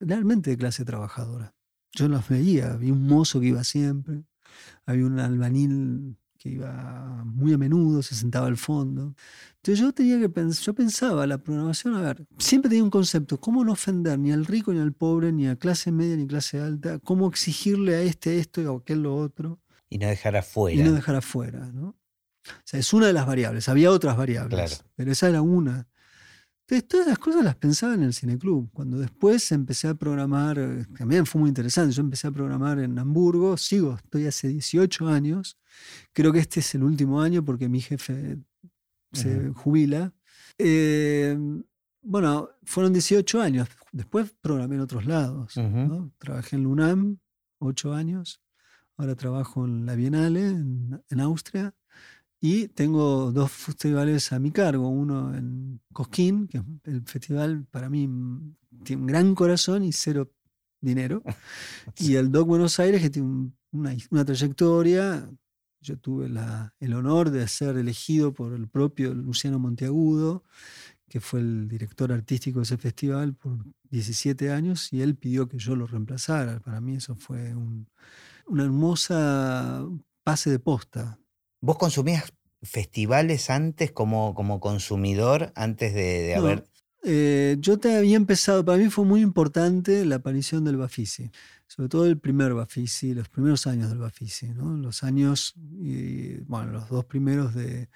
[0.00, 1.54] realmente de clase trabajadora.
[1.92, 4.24] Yo los veía, había un mozo que iba siempre,
[4.86, 9.14] había un albanil que iba muy a menudo, se sentaba al fondo.
[9.56, 13.38] Entonces yo tenía que pensar, yo pensaba la programación, a ver, siempre tenía un concepto,
[13.38, 16.60] cómo no ofender ni al rico ni al pobre, ni a clase media ni clase
[16.60, 19.60] alta, cómo exigirle a este esto y a aquel lo otro.
[19.88, 20.80] Y no dejar afuera.
[20.80, 21.88] Y no dejar afuera, ¿no?
[21.88, 25.86] O sea, es una de las variables, había otras variables, pero esa era una.
[26.62, 28.70] Entonces, todas las cosas las pensaba en el cineclub.
[28.72, 32.98] Cuando después empecé a programar, eh, también fue muy interesante, yo empecé a programar en
[32.98, 35.58] Hamburgo, sigo, estoy hace 18 años,
[36.12, 38.38] creo que este es el último año porque mi jefe
[39.12, 40.12] se jubila.
[40.58, 41.36] Eh,
[42.04, 43.68] Bueno, fueron 18 años.
[43.92, 45.54] Después programé en otros lados.
[46.18, 47.18] Trabajé en Lunam,
[47.58, 48.42] 8 años.
[48.96, 51.74] Ahora trabajo en la Bienale, en, Austria.
[52.42, 54.88] Y tengo dos festivales a mi cargo.
[54.88, 58.10] Uno en Cosquín, que es el festival para mí
[58.84, 60.30] tiene un gran corazón y cero
[60.80, 61.22] dinero.
[61.98, 65.28] Y el Doc Buenos Aires, que tiene una, una trayectoria
[65.82, 66.30] yo tuve
[66.80, 70.44] el honor de ser elegido por el propio Luciano Monteagudo,
[71.08, 73.58] que fue el director artístico de ese festival por
[73.90, 76.60] 17 años, y él pidió que yo lo reemplazara.
[76.60, 77.54] Para mí eso fue
[78.46, 79.84] una hermosa
[80.22, 81.18] pase de posta.
[81.62, 86.64] ¿Vos consumías festivales antes como, como consumidor, antes de, haber...
[87.04, 91.30] Eh, yo te había empezado, para mí fue muy importante la aparición del Bafisi
[91.74, 94.76] sobre todo el primer Bafisi, los primeros años del Bafisi, ¿no?
[94.76, 97.88] los años, bueno, los dos primeros de,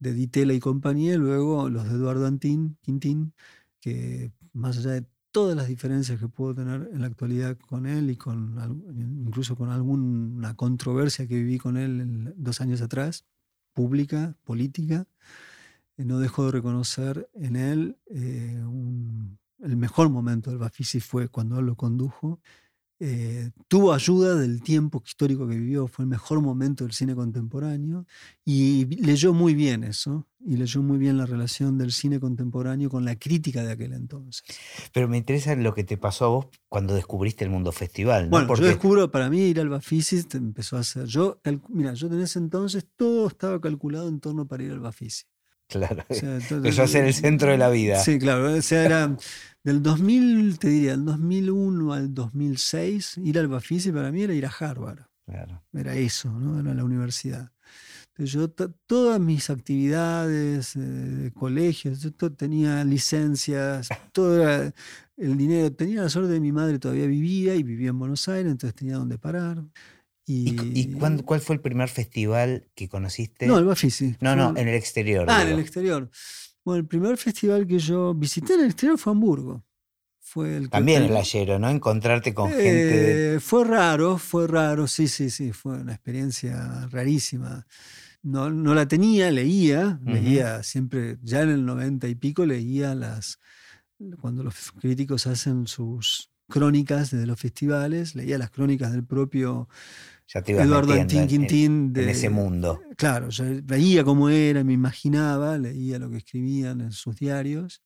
[0.00, 3.32] de Ditela y compañía, luego los de Eduardo Antín, Quintín,
[3.78, 8.10] que más allá de todas las diferencias que puedo tener en la actualidad con él
[8.10, 8.84] y con
[9.26, 13.24] incluso con alguna controversia que viví con él dos años atrás,
[13.72, 15.06] pública, política,
[15.96, 18.62] eh, no dejo de reconocer en él eh,
[19.62, 22.40] el mejor momento del Bafisi fue cuando él lo condujo
[23.04, 28.06] eh, tuvo ayuda del tiempo histórico que vivió, fue el mejor momento del cine contemporáneo
[28.44, 33.04] y leyó muy bien eso, y leyó muy bien la relación del cine contemporáneo con
[33.04, 34.44] la crítica de aquel entonces.
[34.92, 38.28] Pero me interesa lo que te pasó a vos cuando descubriste el mundo festival.
[38.28, 38.62] Bueno, Porque...
[38.62, 41.40] yo descubro, para mí ir al Bafisi empezó a ser, yo,
[41.70, 45.24] mira, yo en ese entonces todo estaba calculado en torno para ir al Bafisi.
[45.72, 47.98] Claro, empezó a ser el centro de la vida.
[47.98, 49.16] Sí, claro, o sea, era
[49.64, 54.46] del 2000, te diría, del 2001 al 2006, ir al Bafisi para mí era ir
[54.46, 55.06] a Harvard.
[55.72, 56.60] Era eso, ¿no?
[56.60, 57.50] Era la universidad.
[58.08, 58.50] Entonces yo
[58.86, 64.74] todas mis actividades eh, de colegio, yo tenía licencias, todo era
[65.16, 65.72] el dinero.
[65.72, 68.96] Tenía la suerte de mi madre todavía vivía y vivía en Buenos Aires, entonces tenía
[68.96, 69.64] donde parar.
[70.32, 70.92] ¿Y,
[71.24, 73.46] cuál fue el primer festival que conociste?
[73.46, 74.16] No, el Bafisi.
[74.20, 75.26] No, no, en el exterior.
[75.28, 76.10] Ah, en el exterior.
[76.64, 79.64] Bueno, el primer festival que yo visité en el exterior fue Hamburgo.
[80.20, 81.68] Fue el También el ayero, ¿no?
[81.68, 83.34] Encontrarte con gente.
[83.34, 87.66] Eh, fue raro, fue raro, sí, sí, sí, fue una experiencia rarísima.
[88.22, 93.40] No, no la tenía, leía, leía siempre, ya en el noventa y pico leía las,
[94.20, 99.68] cuando los críticos hacen sus crónicas de los festivales, leía las crónicas del propio
[100.34, 101.92] Eduardo Antín Quintín.
[101.92, 102.80] de, ese mundo.
[102.96, 107.82] Claro, yo veía cómo era, me imaginaba, leía lo que escribían en sus diarios.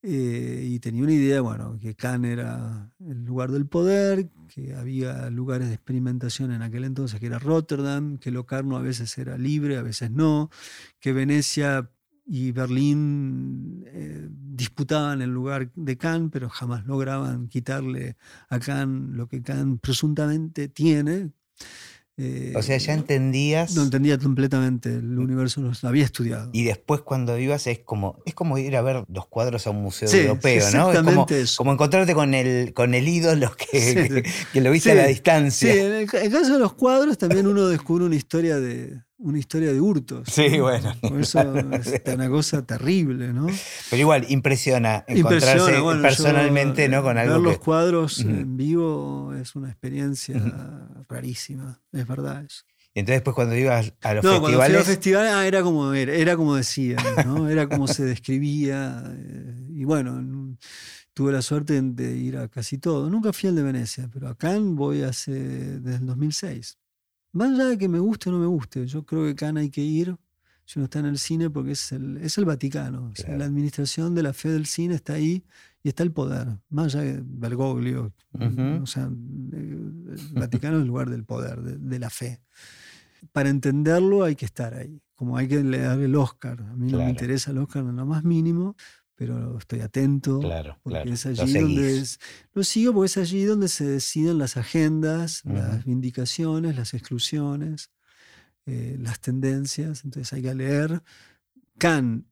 [0.00, 5.28] Eh, y tenía una idea, bueno, que Cannes era el lugar del poder, que había
[5.28, 9.76] lugares de experimentación en aquel entonces, que era Rotterdam, que Locarno a veces era libre,
[9.76, 10.50] a veces no,
[11.00, 11.90] que Venecia
[12.28, 18.16] y Berlín eh, disputaban el lugar de Cannes, pero jamás lograban quitarle
[18.48, 21.32] a Cannes lo que Cannes presuntamente tiene,
[22.56, 23.76] o sea, ya entendías.
[23.76, 26.50] No entendía completamente el universo, lo había estudiado.
[26.52, 29.82] Y después cuando ibas es como, es como ir a ver los cuadros a un
[29.82, 30.92] museo europeo, ¿no?
[30.92, 31.26] Es como,
[31.56, 35.72] como, encontrarte con el, con el ídolo que, que, lo viste a la distancia.
[35.72, 39.72] Sí, en el, caso de los cuadros también uno descubre una historia de, una historia
[39.72, 40.28] de hurtos.
[40.28, 40.94] Sí, bueno.
[41.18, 43.46] eso es una cosa terrible, ¿no?
[43.90, 47.02] Pero igual, impresiona encontrarse personalmente ¿no?
[47.02, 47.34] con algo.
[47.34, 50.40] Ver los cuadros en vivo es una experiencia
[51.08, 52.64] rarísima, es verdad eso.
[52.94, 54.40] Y entonces después cuando ibas a los no, festivales...
[54.40, 57.48] Cuando fui a los festivales ah, era, como, era, como decía, ¿no?
[57.48, 59.04] era como se describía.
[59.06, 60.56] Eh, y bueno,
[61.12, 63.10] tuve la suerte de ir a casi todo.
[63.10, 66.78] Nunca fui al de Venecia, pero acá voy hace desde el 2006.
[67.32, 69.70] Más allá de que me guste o no me guste, yo creo que Cannes hay
[69.70, 70.16] que ir
[70.64, 73.12] si uno está en el cine porque es el, es el Vaticano.
[73.26, 75.42] la administración de la fe del cine está ahí
[75.82, 76.58] y está el poder.
[76.68, 78.12] Más allá de Bergoglio.
[78.82, 82.42] O sea, el Vaticano es el lugar del poder, de, la fe.
[83.32, 85.00] Para entenderlo hay que estar ahí.
[85.14, 86.60] Como hay que leer el Oscar.
[86.60, 88.76] A mí no me interesa el Oscar en lo más mínimo
[89.18, 90.38] pero estoy atento.
[90.38, 92.04] Claro, porque es allí lo donde
[92.54, 97.90] lo sigo porque es allí donde se deciden las agendas, las vindicaciones, las exclusiones,
[98.64, 100.04] eh, las tendencias.
[100.04, 101.02] Entonces hay que leer.
[101.78, 102.26] Cannes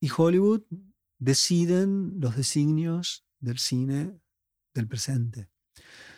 [0.00, 0.62] y Hollywood
[1.20, 4.18] deciden los designios del cine
[4.74, 5.48] del presente.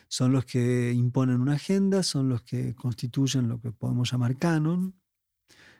[0.09, 4.95] Son los que imponen una agenda, son los que constituyen lo que podemos llamar canon,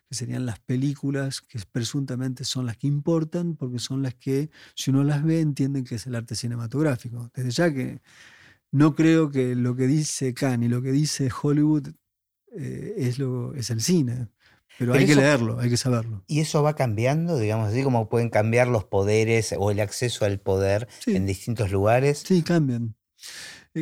[0.09, 4.91] que serían las películas que presuntamente son las que importan, porque son las que, si
[4.91, 7.31] uno las ve, entienden que es el arte cinematográfico.
[7.35, 8.01] Desde ya que
[8.71, 11.89] no creo que lo que dice Cannes y lo que dice Hollywood
[12.57, 14.29] eh, es, lo, es el cine.
[14.77, 16.25] Pero, Pero hay que leerlo, hay que saberlo.
[16.27, 20.41] ¿Y eso va cambiando, digamos así, como pueden cambiar los poderes o el acceso al
[20.41, 21.15] poder Sí.
[21.15, 22.25] en distintos lugares?
[22.27, 22.97] Sí, cambian.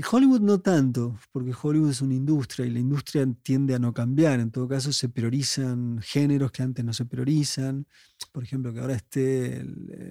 [0.01, 4.41] Hollywood no tanto, porque Hollywood es una industria y la industria tiende a no cambiar.
[4.41, 7.87] En todo caso, se priorizan géneros que antes no se priorizan.
[8.33, 9.63] Por ejemplo, que ahora esté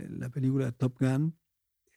[0.09, 1.35] la película Top Gun.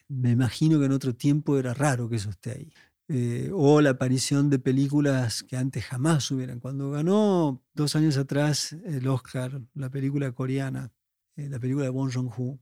[0.09, 2.73] Me imagino que en otro tiempo era raro que eso esté ahí.
[3.09, 6.61] Eh, o la aparición de películas que antes jamás hubieran.
[6.61, 10.91] Cuando ganó dos años atrás el Oscar, la película coreana,
[11.37, 12.59] eh, la película de Bong Joon-ho,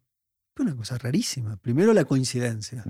[0.55, 1.57] fue una cosa rarísima.
[1.57, 2.85] Primero la coincidencia.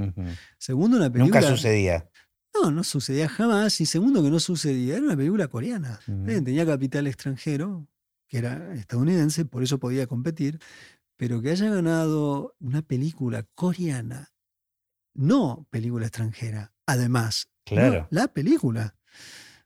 [0.58, 1.40] Segundo, una película.
[1.40, 2.08] Nunca sucedía.
[2.54, 3.80] No, no sucedía jamás.
[3.80, 4.96] Y segundo, que no sucedía.
[4.96, 6.00] Era una película coreana.
[6.06, 7.86] Tenía capital extranjero,
[8.28, 10.58] que era estadounidense, por eso podía competir.
[11.16, 14.32] Pero que haya ganado una película coreana,
[15.14, 17.48] no película extranjera, además.
[17.70, 18.08] no, Claro.
[18.10, 18.96] la película.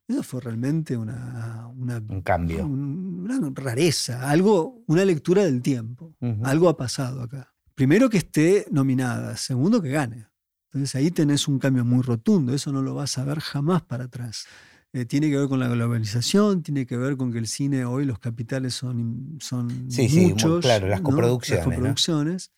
[0.06, 2.64] Eso fue realmente una, una, Un cambio.
[2.66, 6.14] un- una rareza, algo, una lectura del tiempo.
[6.44, 7.54] Algo ha pasado acá.
[7.76, 10.26] Primero que esté nominada, segundo que gane.
[10.72, 14.04] Entonces ahí tenés un cambio muy rotundo, eso no lo vas a ver jamás para
[14.04, 14.46] atrás.
[14.94, 18.06] Eh, tiene que ver con la globalización, tiene que ver con que el cine hoy
[18.06, 20.62] los capitales son, son Sí, sí, muy muchos.
[20.62, 21.10] claro, las ¿no?
[21.10, 21.72] coproducciones, ¿no?
[21.74, 22.50] coproducciones.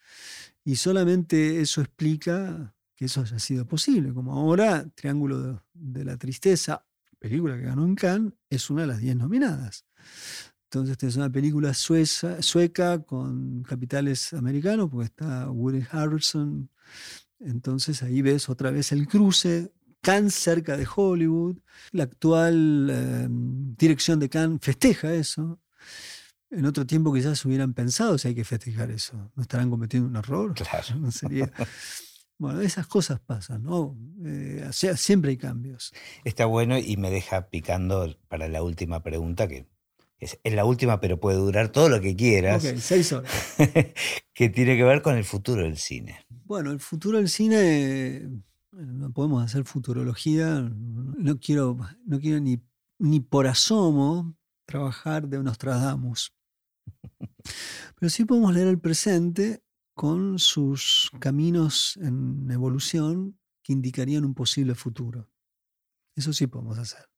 [0.64, 4.12] Y solamente eso explica que eso haya sido posible.
[4.14, 6.86] Como ahora, Triángulo de, de la Tristeza,
[7.18, 9.84] película que ganó en Cannes, es una de las 10 nominadas.
[10.70, 16.68] Entonces es una película sueca, sueca con capitales americanos, porque está Woody Harrelson.
[17.40, 21.56] Entonces ahí ves otra vez el cruce, Cannes cerca de Hollywood.
[21.92, 25.58] La actual eh, dirección de Cannes festeja eso.
[26.50, 29.32] En otro tiempo quizás hubieran pensado si hay que festejar eso.
[29.36, 30.52] ¿No estarán cometiendo un error?
[30.52, 30.86] Claro.
[31.00, 31.50] No sería...
[32.36, 33.96] Bueno, esas cosas pasan, ¿no?
[34.24, 35.92] Eh, o sea, siempre hay cambios.
[36.24, 39.66] Está bueno y me deja picando para la última pregunta, que
[40.18, 43.30] es, es la última, pero puede durar todo lo que quieras, Ok, seis horas.
[44.34, 46.24] que tiene que ver con el futuro del cine.
[46.44, 48.28] Bueno, el futuro del cine,
[48.72, 52.60] no podemos hacer futurología, no quiero, no quiero ni,
[52.98, 56.34] ni por asomo trabajar de Nostradamus.
[57.98, 59.62] Pero sí podemos leer el presente
[59.94, 65.28] con sus caminos en evolución que indicarían un posible futuro.
[66.14, 67.08] Eso sí podemos hacer.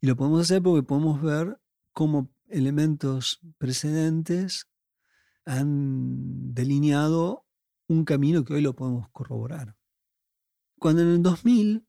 [0.00, 1.58] Y lo podemos hacer porque podemos ver
[1.96, 4.68] cómo elementos precedentes
[5.46, 7.46] han delineado
[7.88, 9.78] un camino que hoy lo podemos corroborar.
[10.78, 11.88] Cuando en el 2000,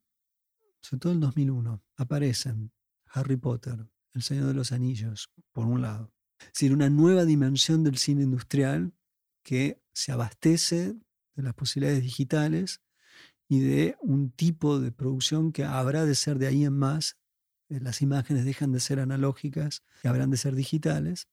[0.79, 2.71] sobre todo en el 2001, aparecen
[3.07, 7.83] Harry Potter, El Señor de los Anillos, por un lado, es decir, una nueva dimensión
[7.83, 8.93] del cine industrial
[9.43, 10.95] que se abastece
[11.35, 12.81] de las posibilidades digitales
[13.49, 17.17] y de un tipo de producción que habrá de ser de ahí en más.
[17.69, 21.27] Eh, Las imágenes dejan de ser analógicas y habrán de ser digitales,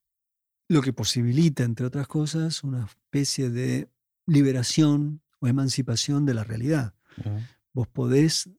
[0.68, 3.90] lo que posibilita, entre otras cosas, una especie de
[4.26, 6.94] liberación o emancipación de la realidad.
[7.72, 8.50] Vos podés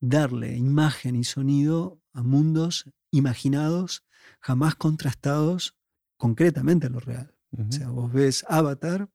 [0.00, 4.04] darle imagen y sonido a mundos imaginados,
[4.40, 5.76] jamás contrastados
[6.16, 7.34] concretamente a lo real.
[7.52, 7.68] Ujú.
[7.68, 9.10] O sea, vos ves Avatar,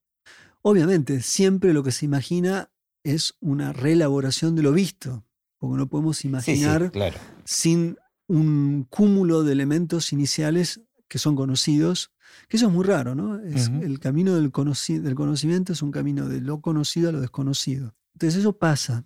[0.61, 2.71] obviamente siempre lo que se imagina
[3.03, 5.25] es una reelaboración de lo visto,
[5.57, 7.17] porque no podemos Sí, sí, imaginar claro.
[7.45, 7.97] sin
[8.27, 12.11] un cúmulo de elementos iniciales que son conocidos,
[12.49, 13.39] que eso es muy raro, ¿no?
[13.39, 13.67] Es.
[13.69, 17.95] El camino del, conoci- del conocimiento es un camino de lo conocido a lo desconocido.
[18.13, 19.05] Entonces eso pasa,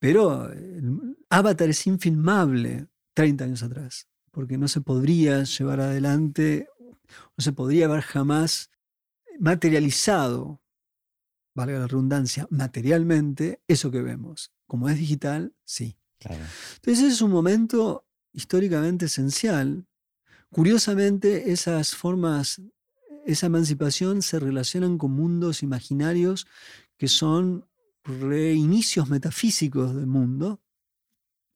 [0.00, 6.66] pero el Avatar es infilmable 30 años atrás, porque no se podría llevar adelante,
[7.36, 8.70] no se podría haber jamás
[9.38, 10.60] materializado,
[11.56, 14.52] valga la redundancia, materialmente eso que vemos.
[14.66, 15.96] Como es digital, sí.
[16.18, 16.44] claro.
[16.76, 19.86] Entonces ese es un momento históricamente esencial.
[20.50, 22.60] Curiosamente, esas formas,
[23.24, 26.46] esa emancipación se relacionan con mundos imaginarios
[26.98, 27.66] que son
[28.04, 30.60] reinicios metafísicos del mundo.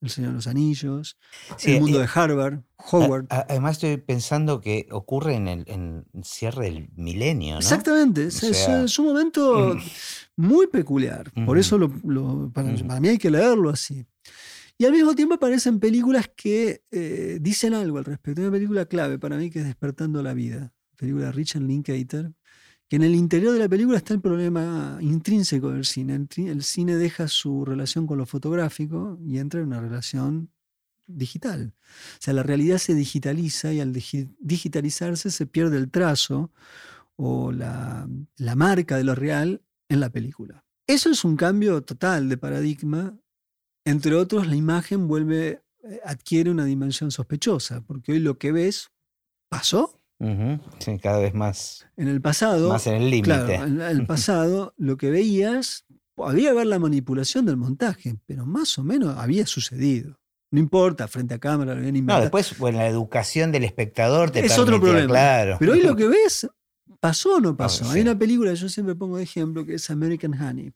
[0.01, 1.15] El Señor de los Anillos,
[1.57, 2.59] Sí, el mundo eh, de Harvard,
[2.91, 3.27] Howard.
[3.29, 7.59] A- a- Además estoy pensando que ocurre en el, en el cierre del milenio, ¿no?
[7.59, 9.81] Exactamente, es, es- sea, es un momento mm.
[10.37, 11.31] muy peculiar.
[11.31, 11.55] Por Ujú.
[11.55, 12.87] eso lo- lo- para, Ujú.
[12.87, 14.05] para mí hay que leerlo así.
[14.79, 18.41] Y al mismo tiempo aparecen películas que eh, dicen algo al respecto.
[18.41, 22.31] Hay una película clave para mí que es Despertando la Vida, película de Richard Linklater,
[22.91, 26.27] que en el interior de la película está el problema intrínseco del cine.
[26.35, 30.51] El, cine deja su relación con lo fotográfico y entra en una relación
[31.07, 31.73] digital.
[31.79, 36.51] O sea, la realidad se digitaliza y al digi- digitalizarse se pierde el trazo
[37.15, 40.65] o la, la marca de lo real en la película.
[40.85, 43.17] Eso es un cambio total de paradigma.
[43.85, 48.91] Entre otros, la imagen vuelve, eh, adquiere una dimensión sospechosa, porque hoy lo que ves
[49.47, 50.00] pasó.
[50.79, 51.87] Sí, cada vez más.
[51.97, 52.69] En el pasado.
[52.69, 53.23] Más en el límite.
[53.23, 55.85] Claro, en el pasado lo que veías,
[56.17, 60.19] había ver la manipulación del montaje, pero más o menos había sucedido.
[60.51, 62.19] No importa, frente a cámara lo habían inventado.
[62.19, 65.07] No, después, bueno, la educación del espectador te Es otro problema.
[65.07, 65.55] Claro.
[65.59, 66.47] Pero hoy lo que ves,
[66.99, 67.85] ¿pasó o no pasó?
[67.85, 68.01] Ah, Hay sí.
[68.01, 70.73] una película yo siempre pongo de ejemplo que es American Honey,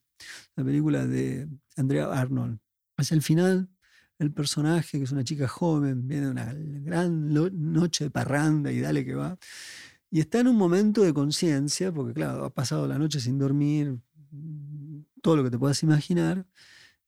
[0.55, 2.57] la película de Andrea Arnold.
[2.97, 3.67] Hacia el final,
[4.19, 8.79] el personaje, que es una chica joven, viene de una gran noche de parranda y
[8.79, 9.37] dale que va.
[10.09, 13.99] Y está en un momento de conciencia, porque claro, ha pasado la noche sin dormir,
[15.21, 16.45] todo lo que te puedas imaginar.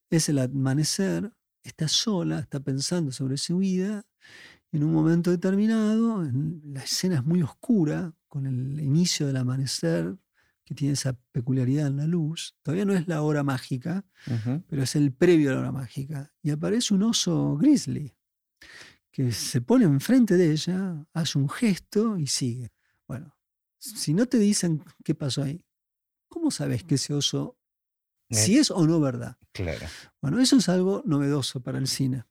[0.10, 1.32] Es el amanecer,
[1.64, 4.06] está sola, está pensando sobre su vida.
[4.72, 6.24] En un momento determinado,
[6.66, 10.18] la escena es muy oscura, con el inicio del amanecer,
[10.68, 12.54] que tiene esa peculiaridad en la luz.
[12.62, 14.06] Todavía no es la hora mágica,
[14.68, 16.34] pero es el previo a la hora mágica.
[16.44, 18.14] Y aparece un oso grizzly
[19.12, 22.74] que se pone enfrente de ella, hace un gesto y sigue.
[23.08, 23.34] Bueno,
[23.78, 25.64] si no te dicen qué pasó ahí,
[26.28, 27.58] ¿cómo sabes que ese oso,
[28.30, 29.38] si es o no verdad?
[29.54, 29.88] Claro.
[30.22, 32.26] Bueno, eso es algo novedoso para el cine.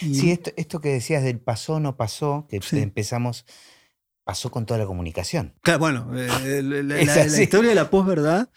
[0.00, 2.78] Y- Sí, esto, esto que decías del pasó, no pasó, que Sí.
[2.78, 3.44] empezamos,
[4.26, 5.54] pasó con toda la comunicación.
[5.62, 7.00] Claro, bueno, eh, la,
[7.40, 8.50] historia de la posverdad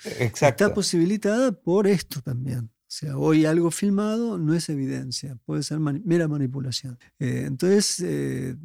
[0.49, 2.71] está posibilitada por esto también.
[2.81, 6.97] O sea, hoy algo filmado no es evidencia, puede ser mani- mera manipulación.
[7.19, 8.55] Eh, entonces, eh,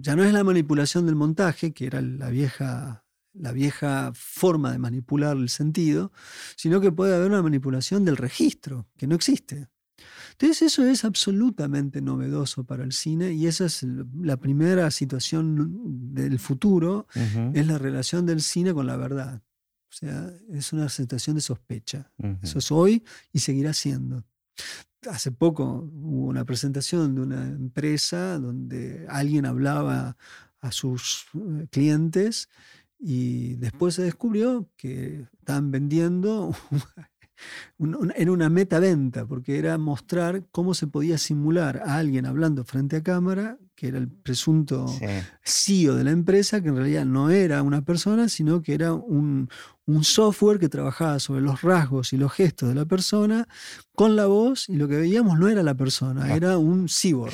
[0.00, 3.04] ya no es la manipulación del montaje, que era la vieja,
[3.34, 6.12] la vieja forma de manipular el sentido,
[6.56, 9.68] sino que puede haber una manipulación del registro, que no existe.
[10.42, 16.40] Entonces eso es absolutamente novedoso para el cine y esa es la primera situación del
[16.40, 19.40] futuro, Ujú, es la relación del cine con la verdad.
[19.88, 22.10] O sea, es una situación de sospecha.
[22.18, 22.38] ujú.
[22.42, 24.24] Eso es hoy y seguirá siendo.
[25.08, 30.16] Hace poco hubo una presentación de una empresa donde alguien hablaba
[30.60, 32.48] a sus eh, clientes
[32.98, 36.52] y después se descubrió que estaban vendiendo
[37.78, 42.64] un- un- era una metaventa, porque era mostrar cómo se podía simular a alguien hablando
[42.64, 45.06] frente a cámara, que era el presunto Sí.
[45.42, 49.48] CEO de la empresa, que en realidad no era una persona, sino que era un,
[49.86, 53.48] un software que trabajaba sobre los rasgos y los gestos de la persona
[53.94, 56.36] con la voz, y lo que veíamos no era la persona, Ah.
[56.36, 57.32] era un cyborg.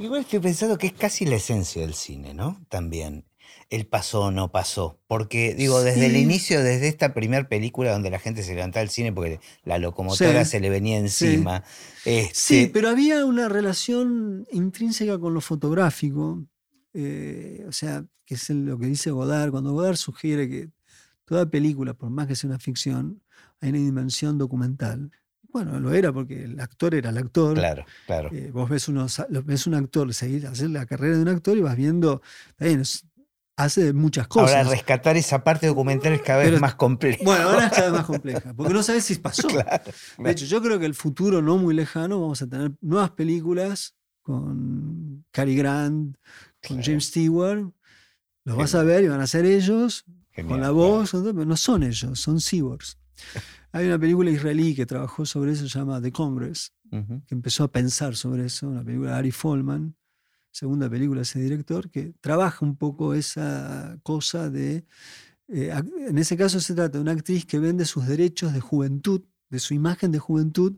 [0.00, 2.60] Igual estoy pensando que es casi la esencia del cine, ¿no?
[2.68, 3.24] También.
[3.72, 5.00] El pasó o no pasó.
[5.06, 8.90] Porque, digo, desde el inicio, desde esta primera película donde la gente se levantaba del
[8.90, 10.50] cine porque la locomotora Sí.
[10.50, 11.64] se le venía encima.
[12.04, 16.44] Sí, este, pero había una relación intrínseca con lo fotográfico,
[16.92, 20.68] eh, o sea, que es lo que dice Godard, cuando Godard sugiere que
[21.24, 23.22] toda película, por más que sea una ficción,
[23.60, 25.10] hay una dimensión documental.
[25.50, 27.54] Bueno, lo era porque el actor era el actor.
[27.54, 28.30] Claro, claro.
[28.32, 31.60] Eh, vos ves, unos, ves un actor, seguir hacer la carrera de un actor y
[31.60, 33.04] vas viendo, está bien, es-
[33.56, 34.56] hace muchas cosas.
[34.56, 37.22] Ahora, rescatar esa parte documental es cada vez Pero- más compleja.
[37.24, 39.48] bueno, ahora es cada vez más compleja, porque no sabes si pasó.
[39.48, 39.82] Claro,
[40.18, 43.94] De hecho, yo creo que el futuro no muy lejano vamos a tener nuevas películas
[44.22, 46.82] con Cary Grant, con Claro.
[46.84, 47.70] James Stewart.
[48.44, 51.56] Los vas a ver y van a ser ellos Genial, con la voz, pero no
[51.56, 52.98] son ellos, son cyborgs.
[53.72, 57.68] Hay una película israelí que trabajó sobre eso, se llama The Congress, que empezó a
[57.72, 59.96] pensar sobre eso, una película de Ari Folman,
[60.52, 64.84] segunda película ese director, que trabaja un poco esa cosa de,
[65.48, 65.72] eh,
[66.08, 69.22] en ese caso se trata de una actriz que vende sus derechos de juventud,
[69.52, 70.72] de su imagen de juventud,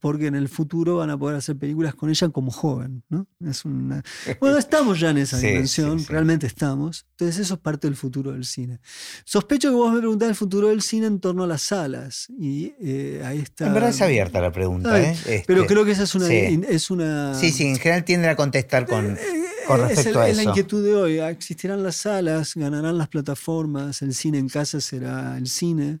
[0.00, 3.02] porque en el futuro van a poder hacer películas con ella como joven.
[3.08, 3.26] ¿no?
[3.44, 4.04] Es una...
[4.40, 6.12] Bueno, estamos ya en esa Sí, dimensión, sí, sí.
[6.12, 7.06] realmente estamos.
[7.10, 8.78] Entonces eso es parte del futuro del cine.
[9.24, 12.28] Sospecho que vos me preguntás el futuro del cine en torno a las salas.
[12.38, 13.66] Y eh, ahí está...
[13.66, 15.16] En verdad es abierta la pregunta, ¿eh?
[15.46, 16.28] Pero Este, creo que esa es una...
[16.28, 16.60] sí.
[16.68, 19.18] Es una Sí, sí, en general tienden a contestar con, eh,
[19.66, 20.50] con es respecto el- a es la eso.
[20.50, 21.18] inquietud de hoy.
[21.18, 25.98] Existirán las salas, ganarán las plataformas, el cine en casa será el cine.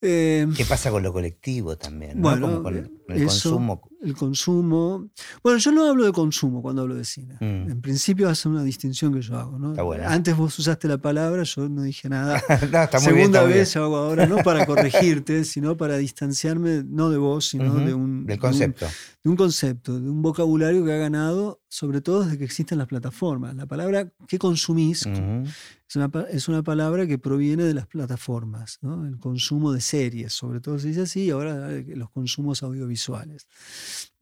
[0.00, 2.20] Eh, ¿Qué pasa con lo colectivo también?
[2.20, 2.30] ¿no?
[2.30, 3.80] Bueno, Como con eh, el eso, consumo.
[4.02, 5.10] el consumo.
[5.42, 7.36] Bueno, yo no hablo de consumo cuando hablo de cine.
[7.40, 7.70] Mm.
[7.70, 9.58] En principio hace una distinción que yo hago.
[9.58, 9.70] ¿no?
[9.70, 10.12] Está buena.
[10.12, 12.42] Antes vos usaste la palabra, yo no dije nada.
[12.70, 13.64] No, está muy bien, Segunda vez bien.
[13.66, 18.26] yo hago ahora, no para corregirte, sino para distanciarme, no de vos, sino de, un,
[18.26, 18.86] Del concepto.
[19.24, 22.88] de un concepto, de un vocabulario que ha ganado, sobre todo desde que existen las
[22.88, 23.54] plataformas.
[23.54, 29.06] La palabra que consumís es, una, es una palabra que proviene de las plataformas, ¿no?
[29.06, 32.97] el consumo de series, sobre todo se dice así, y ahora eh, los consumos audiovisuales.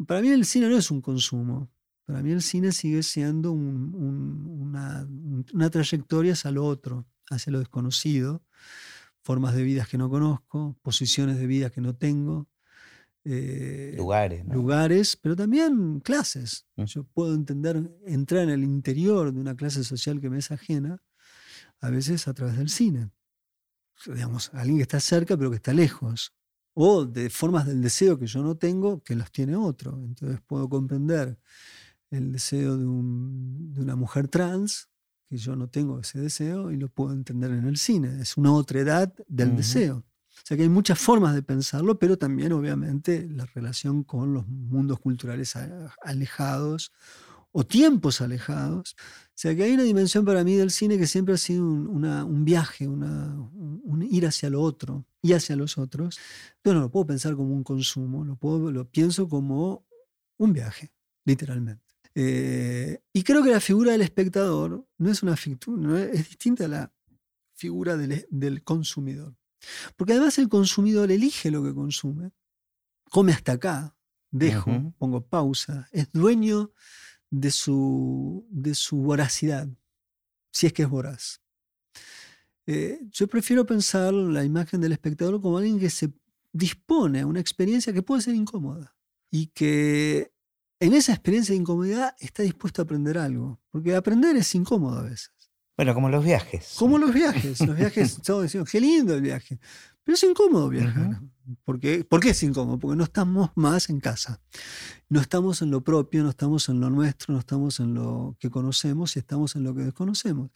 [0.06, 1.70] Para mí el cine no es un consumo,
[2.04, 7.06] para mí el cine sigue siendo un- un- una, un- una trayectoria hacia lo otro,
[7.30, 8.42] hacia lo desconocido,
[9.22, 12.48] formas de vidas que no conozco, posiciones de vida que no tengo.
[13.28, 14.54] eh, lugares, ¿no?
[14.54, 16.64] lugares, pero también clases.
[16.76, 16.84] Mm.
[16.84, 21.02] Yo puedo entender, entrar en el interior de una clase social que me es ajena,
[21.80, 23.10] a veces a través del cine.
[24.06, 26.34] Digamos, alguien que está cerca pero que está lejos.
[26.78, 29.98] O de formas del deseo que yo no tengo, que los tiene otro.
[30.04, 31.38] Entonces puedo comprender
[32.10, 34.88] el deseo de, un- de una mujer trans,
[35.28, 38.20] que yo no tengo ese deseo, y lo puedo entender en el cine.
[38.20, 39.96] Es una otra edad del deseo.
[39.98, 44.46] O sea que hay muchas formas de pensarlo, pero también obviamente la relación con los
[44.46, 45.54] mundos culturales
[46.02, 46.92] alejados
[47.58, 48.94] o tiempos alejados.
[48.98, 51.86] O sea que hay una dimensión para mí del cine que siempre ha sido un,
[51.88, 56.18] una- un viaje, una- un, un ir hacia lo otro y hacia los otros.
[56.62, 59.86] Yo no lo puedo pensar como un consumo, lo, puedo, lo pienso como
[60.38, 60.92] un viaje,
[61.24, 61.82] literalmente.
[62.14, 66.28] Eh, y creo que la figura del espectador no es una fictu- no es, es
[66.28, 66.92] distinta a la
[67.54, 69.34] figura del, del consumidor.
[69.96, 72.32] Porque además el consumidor elige lo que consume,
[73.10, 73.96] come hasta acá,
[74.30, 76.72] dejo, pongo pausa, es dueño
[77.30, 79.68] de su, de su voracidad,
[80.52, 81.40] si es que es voraz.
[82.66, 86.12] Eh, yo prefiero pensar la imagen del espectador como alguien que se
[86.52, 88.96] dispone a una experiencia que puede ser incómoda
[89.30, 90.32] y que
[90.80, 95.02] en esa experiencia de incomodidad está dispuesto a aprender algo, porque aprender es incómodo a
[95.02, 95.30] veces.
[95.76, 96.74] Bueno, como los viajes.
[96.78, 97.60] Como los viajes.
[97.60, 99.58] Los viajes, todos decimos, qué lindo el viaje.
[100.02, 101.20] Pero es incómodo viajar.
[101.64, 102.78] Porque, ¿Por qué es incómodo?
[102.78, 104.40] Porque no estamos más en casa.
[105.08, 108.50] No estamos en lo propio, no estamos en lo nuestro, no estamos en lo que
[108.50, 110.50] conocemos y estamos en lo que desconocemos.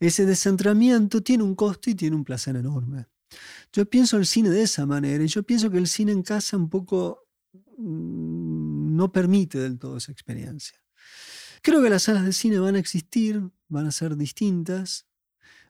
[0.00, 3.06] Ese descentramiento tiene un costo y tiene un placer enorme.
[3.72, 6.56] Yo pienso el cine de esa manera y yo pienso que el cine en casa
[6.56, 7.28] un poco
[7.78, 10.78] mm, no permite del todo esa experiencia.
[11.62, 15.06] Creo que las salas de cine van a existir, van a ser distintas.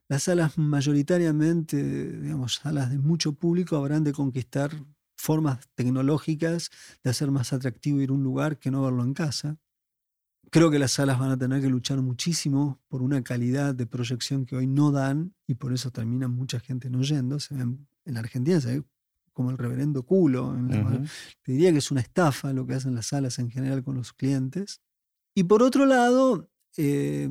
[0.09, 4.71] Las salas mayoritariamente, digamos, salas de mucho público habrán de conquistar
[5.17, 6.71] formas tecnológicas
[7.03, 9.59] de hacer más atractivo ir a un lugar que no verlo en casa.
[10.51, 14.45] Creo que las salas van a tener que luchar muchísimo por una calidad de proyección
[14.45, 17.41] que hoy no dan y por eso termina mucha gente no yendo.
[17.41, 18.85] Se ven, en la Argentina se ve
[19.33, 20.55] como el reverendo culo.
[20.55, 21.05] En la, Ujú.
[21.43, 24.13] te diría que es una estafa lo que hacen las salas en general con los
[24.13, 24.83] clientes.
[25.35, 27.29] Y por otro lado, eh,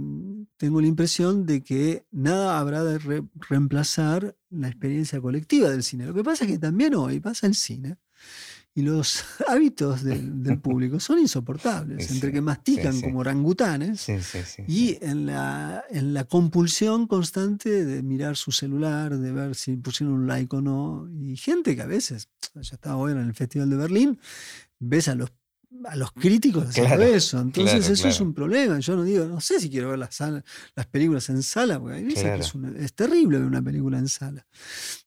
[0.57, 6.05] tengo la impresión de que nada habrá de re- reemplazar la experiencia colectiva del cine.
[6.05, 7.97] Lo que pasa es que también hoy pasa el cine
[8.73, 13.05] y los hábitos del, del público son insoportables, Sí, entre que mastican sí, sí.
[13.05, 13.99] como orangutanes
[14.67, 20.15] y en la, en la compulsión constante de mirar su celular, de ver si pusieron
[20.15, 21.09] un like o no.
[21.21, 24.19] Y gente que a veces, yo estaba hoy en el Festival de Berlín,
[24.79, 25.31] ves a los,
[25.85, 27.39] a los críticos haciendo Claro, eso.
[27.39, 28.25] Entonces claro, eso es claro.
[28.25, 28.79] un problema.
[28.79, 30.43] Yo no digo, no sé si quiero ver las, sala-
[30.75, 33.97] las películas en sala, porque hay veces que es, una- es terrible ver una película
[33.97, 34.45] en sala.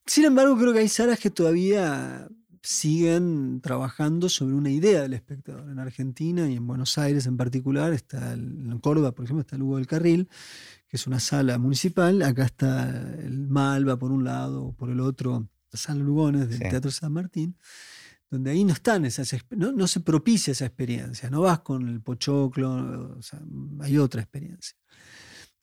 [0.06, 2.26] Sin embargo, creo que hay salas que todavía
[2.62, 5.70] siguen trabajando sobre una idea del espectador.
[5.70, 9.56] En Argentina y en Buenos Aires en particular, está el- en Córdoba, por ejemplo, está
[9.56, 10.28] el Hugo del Carril,
[10.88, 12.22] que es una sala municipal.
[12.22, 12.88] Acá está
[13.22, 16.64] el Malva por un lado, o por el otro, la sala Lugones del Sí.
[16.70, 17.54] Teatro San Martín,
[18.30, 22.00] donde ahí no están esas, no, no se propicia esa experiencia, no vas con el
[22.00, 23.40] pochoclo, o sea,
[23.80, 24.76] hay otra experiencia.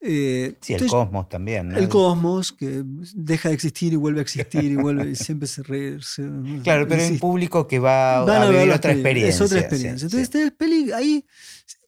[0.04, 1.70] Eh, Sí, el cosmos también.
[1.70, 1.78] ¿no?
[1.78, 2.84] el cosmos, que
[3.14, 5.62] deja de existir y vuelve a existir y vuelve y siempre se...
[5.62, 6.24] re- se-
[6.64, 9.36] Claro, pero hay un público que va Van a, ver otra experiencia.
[9.36, 10.10] Es otra experiencia.
[10.10, 10.18] sí.
[10.18, 11.24] Entonces, peli- ahí,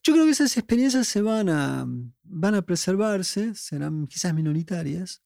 [0.03, 1.87] yo creo que esas experiencias se van a,
[2.23, 5.23] van a preservarse, serán quizás minoritarias.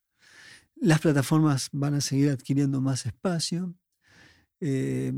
[0.79, 3.73] Las plataformas van a seguir adquiriendo más espacio.
[4.61, 5.11] Eh,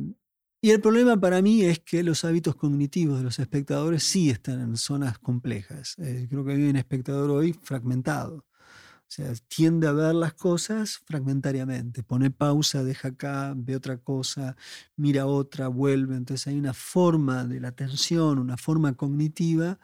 [0.62, 4.60] y el problema para mí es que los hábitos cognitivos de los espectadores sí están
[4.62, 5.96] en zonas complejas.
[6.00, 8.46] Eh, creo que hay un espectador hoy fragmentado.
[9.10, 12.04] O sea, tiende a ver las cosas fragmentariamente.
[12.04, 14.56] Pone pausa, deja acá, ve otra cosa,
[14.98, 16.16] mira otra, vuelve.
[16.16, 19.80] Entonces hay una forma de la atención, una forma cognitiva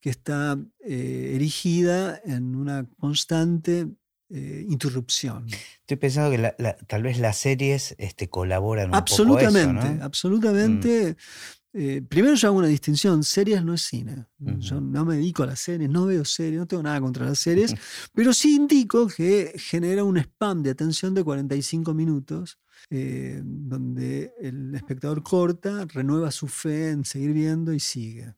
[0.00, 3.86] que está eh, erigida en una constante
[4.30, 5.46] eh, interrupción.
[5.80, 9.96] Estoy pensando que la- la- tal vez las series este, colaboran un Absolutamente, poco eso,
[9.98, 10.04] ¿no?
[10.04, 11.16] absolutamente.
[11.72, 14.26] Eh, primero yo hago una distinción, series no es cine.
[14.38, 17.38] Yo no me dedico a las series, no veo series, no tengo nada contra las
[17.38, 17.72] series,
[18.12, 22.58] pero sí indico que genera un spam de atención de 45 minutos,
[22.90, 28.34] eh, donde el espectador corta, renueva su fe en seguir viendo y sigue.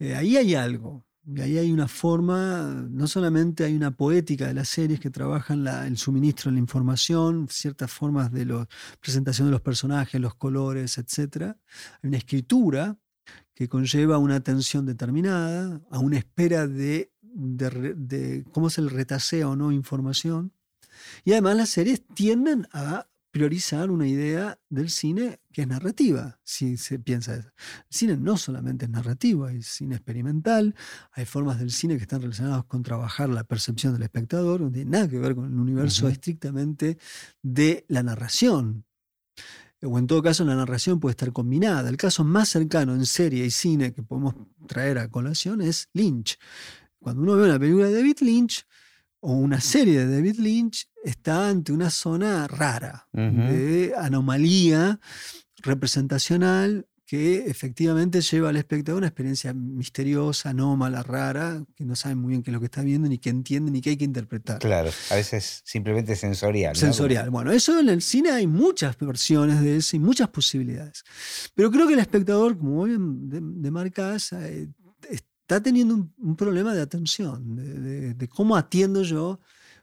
[0.00, 1.06] Ahí hay algo.
[1.26, 5.66] Y ahí hay una forma, no solamente hay una poética de las series que trabajan
[5.66, 8.68] el suministro de la información, ciertas formas de la
[9.00, 11.56] presentación de los personajes, los colores, etc.
[12.02, 12.98] Hay una escritura
[13.54, 19.56] que conlleva una atención determinada, a una espera de, de cómo se le retasea o
[19.56, 20.52] no información.
[21.24, 26.76] Y además las series tienden a priorizar una idea del cine que es narrativa, si
[26.76, 27.48] se piensa eso.
[27.48, 30.76] El cine no solamente es narrativo, hay cine experimental,
[31.10, 34.88] hay formas del cine que están relacionadas con trabajar la percepción del espectador, no tiene
[34.88, 36.96] nada que ver con el universo estrictamente
[37.42, 38.84] de la narración.
[39.82, 41.90] O en todo caso, la narración puede estar combinada.
[41.90, 44.36] El caso más cercano en serie y cine que podemos
[44.68, 46.38] traer a colación es Lynch.
[47.00, 48.64] Cuando uno ve una película de David Lynch,
[49.26, 55.00] o una serie de David Lynch está ante una zona rara, de anomalía
[55.62, 62.30] representacional que efectivamente lleva al espectador una experiencia misteriosa, anómala, rara, que no sabe muy
[62.30, 64.58] bien qué es lo que está viendo, ni qué entiende, ni qué hay que interpretar.
[64.58, 66.76] Claro, a veces simplemente sensorial.
[66.76, 67.30] Sensorial.
[67.30, 71.02] Bueno, eso en el cine hay muchas versiones de eso y muchas posibilidades.
[71.54, 74.68] Pero creo que el espectador, como bien demarcás, eh,
[75.54, 79.38] está teniendo un, problema de atención, de, cómo atiendo yo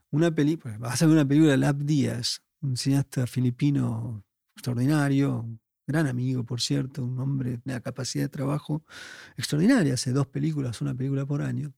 [0.10, 0.78] una película.
[0.78, 5.48] Vas a ver una película de Lab Díaz, un cineasta filipino extraordinario,
[5.88, 8.84] gran amigo, por cierto, un hombre de una capacidad de trabajo
[9.38, 11.74] extraordinaria, hace dos películas, una película por año.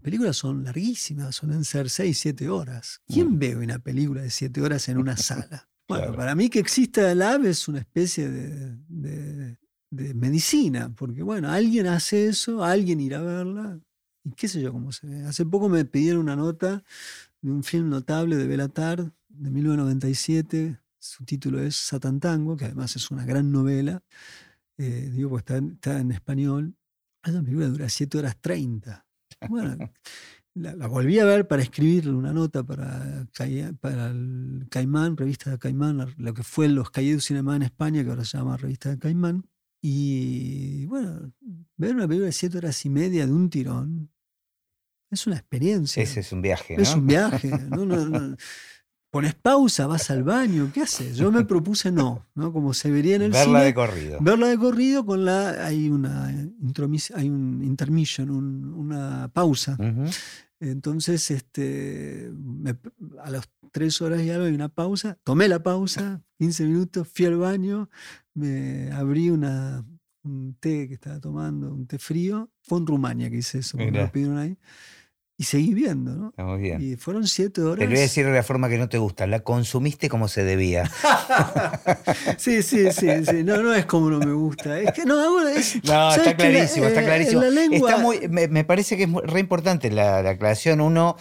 [0.00, 3.02] Películas son larguísimas, suelen ser seis, siete horas.
[3.06, 3.38] ¿Quién mm.
[3.38, 5.68] ve una película de siete horas en una sala?
[5.90, 9.56] Bueno, para mí que exista Lab es una especie de de
[9.90, 13.80] medicina, porque bueno, alguien hace eso, alguien irá a verla,
[14.24, 15.24] y qué sé yo cómo se ve.
[15.24, 16.84] Hace poco me pidieron una nota
[17.40, 23.10] de un film notable de Belatar de 1997, su título es Satantango, que además es
[23.10, 24.02] una gran novela,
[24.76, 26.74] eh, digo, pues está, en español,
[27.22, 29.06] esa película dura 7 horas 30.
[29.48, 29.76] Bueno,
[30.54, 33.26] la, volví a ver para escribirle una nota para,
[34.70, 38.38] Caimán, revista de Caimán, lo que fue los du Cinema en España, que ahora se
[38.38, 39.44] llama revista de Caimán.
[39.80, 41.32] Y bueno,
[41.76, 44.10] ver una película de siete horas y media de un tirón
[45.10, 46.02] es una experiencia.
[46.02, 46.76] Ese es un viaje.
[46.76, 46.82] ¿no?
[46.82, 47.50] Es un viaje.
[49.10, 51.16] Pones pausa, vas al baño, ¿qué haces?
[51.16, 52.52] Yo me propuse no, ¿no?
[52.52, 54.18] Como se vería en el Verla de corrido.
[54.20, 55.64] Verla de corrido con la.
[55.66, 59.78] Hay una hay un intermission, una pausa.
[60.60, 62.30] Entonces, este,
[63.22, 65.16] a las tres horas y algo hay una pausa.
[65.24, 67.88] Tomé la pausa, 15 minutos, fui al baño,
[68.38, 69.84] me abrí una,
[70.24, 72.50] un té que estaba tomando, un té frío.
[72.62, 74.56] Fue en Rumania que hice eso, me lo pidieron ahí.
[75.40, 76.30] Y seguí viendo, ¿no?
[76.30, 76.82] Estamos bien.
[76.82, 77.78] Y fueron siete horas.
[77.78, 79.24] Te voy a decir de la forma que no te gusta.
[79.28, 80.90] La consumiste como se debía.
[82.38, 83.44] sí, sí, sí, sí.
[83.44, 84.80] No, no es como no me gusta.
[84.80, 87.44] Es que no, no está clarísimo, está clarísimo.
[87.44, 90.80] está muy, me, parece que es re importante la, la aclaración.
[90.80, 91.14] Uno,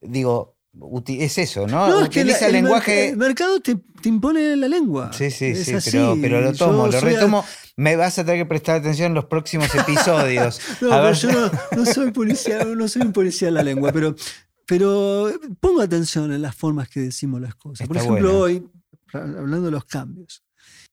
[0.00, 0.59] digo,
[1.06, 2.02] es eso, ¿no?
[2.02, 3.10] Utiliza el, lenguaje.
[3.10, 5.12] el mercado te, impone la lengua.
[5.12, 7.44] Sí, sí, sí, pero, lo tomo, lo retomo.
[7.76, 10.60] Me vas a tener que prestar atención en los próximos episodios.
[10.80, 14.14] no, yo no, soy policía, no soy un policía de la lengua, pero,
[14.66, 17.86] pero pongo atención en las formas que decimos las cosas.
[17.88, 18.68] Por ejemplo, hoy,
[19.12, 20.44] hablando de los cambios,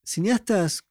[0.04, 0.84] cineastas.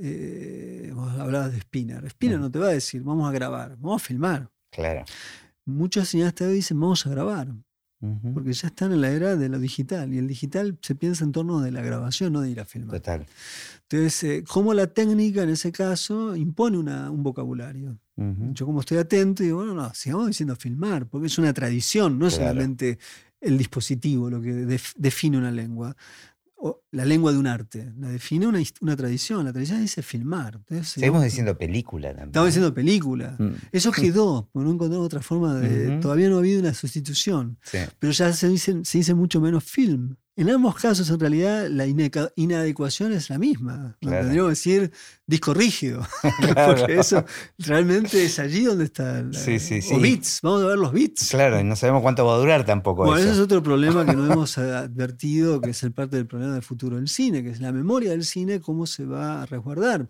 [0.00, 2.08] Eh, hablabas de Spinner.
[2.08, 2.40] Spinner mm.
[2.40, 4.50] no te va a decir, vamos a grabar, vamos a filmar.
[4.70, 5.04] Claro.
[5.66, 7.52] Muchos cineastas dicen, vamos a grabar
[8.34, 11.30] porque ya están en la era de lo digital y el digital se piensa en
[11.30, 12.96] torno de la grabación, no de ir a filmar.
[12.96, 13.26] Total.
[13.82, 17.98] Entonces, eh, cómo la técnica en ese caso impone un vocabulario.
[18.16, 22.26] Yo como estoy atento digo, bueno, no, sigamos diciendo filmar, porque es una tradición, no
[22.26, 22.98] es solamente
[23.40, 24.52] el dispositivo lo que
[24.96, 25.96] define una lengua
[26.90, 27.92] la lengua de un arte.
[27.98, 29.44] La define una, una tradición.
[29.44, 30.60] La tradición dice filmar.
[30.82, 32.28] Seguimos diciendo película también.
[32.28, 33.36] Estamos diciendo película.
[33.38, 33.52] Mm.
[33.72, 35.98] Eso quedó, porque no encontramos otra forma de.
[35.98, 37.58] Todavía no ha habido una sustitución.
[37.98, 40.16] Pero ya se dice, se dice mucho menos film.
[40.34, 41.86] En ambos casos, en realidad, la
[42.36, 43.98] inadecuación es la misma.
[44.00, 44.92] Tendríamos que decir
[45.26, 46.06] disco rígido.
[46.66, 47.24] Porque eso
[47.58, 49.30] realmente es allí donde está.
[49.32, 49.92] sí, sí, sí.
[49.94, 51.28] O bits, vamos a ver los bits.
[51.30, 53.04] Claro, y no sabemos cuánto va a durar tampoco.
[53.04, 56.54] Bueno, ese es otro problema que no hemos advertido, que es el parte del problema
[56.54, 60.08] del futuro del cine, que es la memoria del cine, cómo se va a resguardar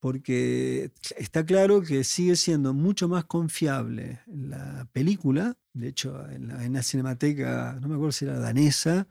[0.00, 5.56] porque está claro que sigue siendo mucho más confiable la película.
[5.74, 9.06] De hecho, en la, en la, cinemateca, no me acuerdo si era danesa,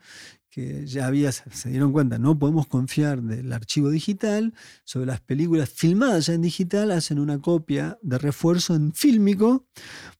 [0.50, 4.52] que ya había, se dieron cuenta, no podemos confiar del archivo digital,
[4.84, 9.66] sobre las películas filmadas ya en digital, hacen una copia de refuerzo en fílmico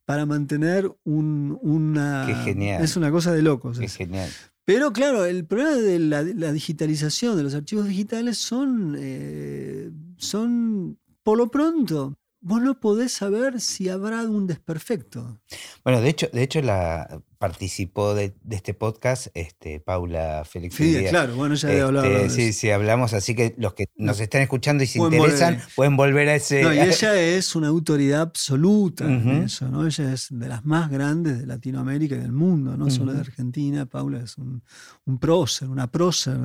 [0.04, 2.24] para mantener un, una...
[2.26, 2.82] Qué genial.
[2.82, 3.78] Es una cosa de locos.
[3.78, 4.30] Qué genial.
[4.64, 11.38] Pero claro, el problema de la, digitalización de los archivos digitales son, eh, son, por
[11.38, 15.40] lo pronto, vos no podés saber si habrá un desperfecto.
[15.82, 20.74] Bueno, de hecho, de hecho la, participó de, este podcast, este, Paula Félix.
[20.74, 22.06] Sí, claro, bueno, ya he hablado.
[22.06, 25.96] Este, sí, sí, hablamos, así que los que nos están escuchando y se interesan pueden
[25.96, 26.62] volver a ese.
[26.62, 29.86] No, y ella es una autoridad absoluta en eso, ¿no?
[29.86, 33.86] Ella es de las más grandes de Latinoamérica y del mundo, no solo de Argentina.
[33.86, 34.62] Paula es un,
[35.06, 36.36] un prócer, una prócer.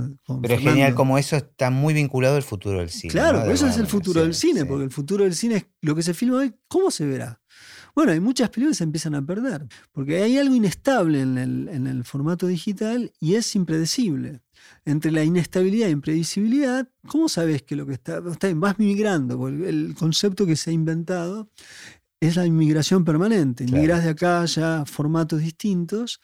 [0.42, 3.12] Pero es genial como eso está muy vinculado al futuro del cine.
[3.12, 6.04] Claro, eso es el futuro del cine, porque el futuro del cine es lo que
[6.04, 7.42] se filma hoy, ¿cómo se verá?
[7.96, 12.04] Bueno, hay muchas películas que se empiezan a perder, porque hay algo inestable en el,
[12.04, 14.42] formato digital y es impredecible.
[14.84, 19.48] Entre la inestabilidad e imprevisibilidad, ¿cómo sabes que lo que está, está vas migrando?
[19.48, 21.50] El concepto que se ha inventado
[22.20, 23.64] es la inmigración permanente.
[23.64, 26.20] Inmigras de acá ya formatos distintos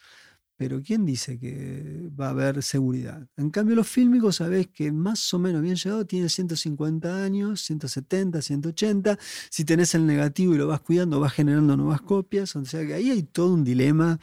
[0.62, 3.28] pero ¿quién dice que va a haber seguridad?
[3.36, 8.44] En cambio, los fílmicos, sabés que más o menos bien llegado, tiene 150 años, 170,
[8.44, 9.18] 180.
[9.50, 12.56] Si tenés el negativo y lo vas cuidando, vas generando nuevas copias.
[12.56, 14.20] O sea que ahí hay todo un dilema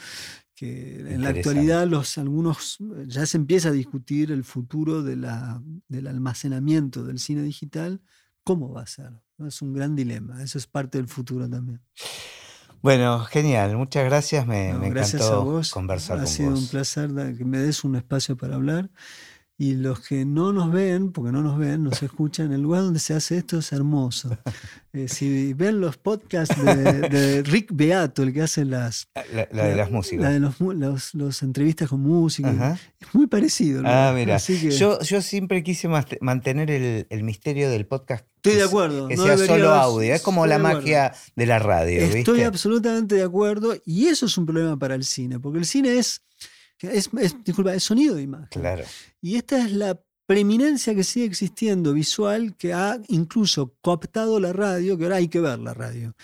[0.55, 2.79] que en la actualidad los algunos
[3.09, 8.01] ya se empieza a discutir el futuro de la, del almacenamiento del cine digital.
[8.45, 9.11] ¿Cómo va a ser?
[9.45, 10.41] Es un gran dilema.
[10.41, 11.81] Eso es parte del futuro también.
[12.81, 15.71] Bueno, genial, muchas gracias, me, gracias encantó a vos.
[15.73, 18.91] conversar ha sido un placer que me des un espacio para hablar.
[19.61, 23.01] Y los que no nos ven, porque no nos ven, nos escuchan, el lugar donde
[23.01, 24.39] se hace esto es hermoso.
[24.95, 29.09] Eh, si ven los podcasts de, Rick Beato, el que hace las...
[29.15, 29.23] Ah,
[29.53, 30.25] la, de las músicas.
[30.25, 32.55] La de los, los, entrevistas con músicos.
[32.99, 33.83] Es muy parecido.
[33.85, 34.39] Ah, mira.
[34.39, 35.89] yo, yo siempre quise
[36.21, 39.09] mantener el, el misterio del podcast Estoy de acuerdo.
[39.09, 40.15] Que sea solo audio.
[40.15, 42.01] Es como la magia de la radio.
[42.01, 43.75] Estoy absolutamente de acuerdo.
[43.85, 46.23] Y eso es un problema para el cine, porque el cine es
[46.81, 47.11] es,
[47.45, 48.49] disculpa, es sonido de imagen.
[48.51, 48.85] Claro.
[49.21, 54.99] Y esta es la preeminencia que sigue existiendo visual que ha incluso cooptado la radio,
[54.99, 56.15] que ahora hay que ver la radio.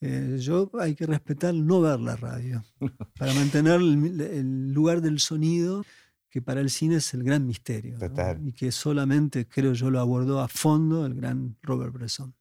[0.00, 2.62] Eh, yo hay que respetar no ver la radio
[3.18, 5.82] para mantener el, lugar del sonido
[6.28, 7.96] que para el cine es el gran misterio
[8.42, 12.34] y que solamente creo yo lo abordó a fondo el gran Robert Bresson.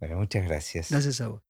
[0.00, 0.90] Bueno, muchas gracias.
[0.90, 1.49] Gracias a vos.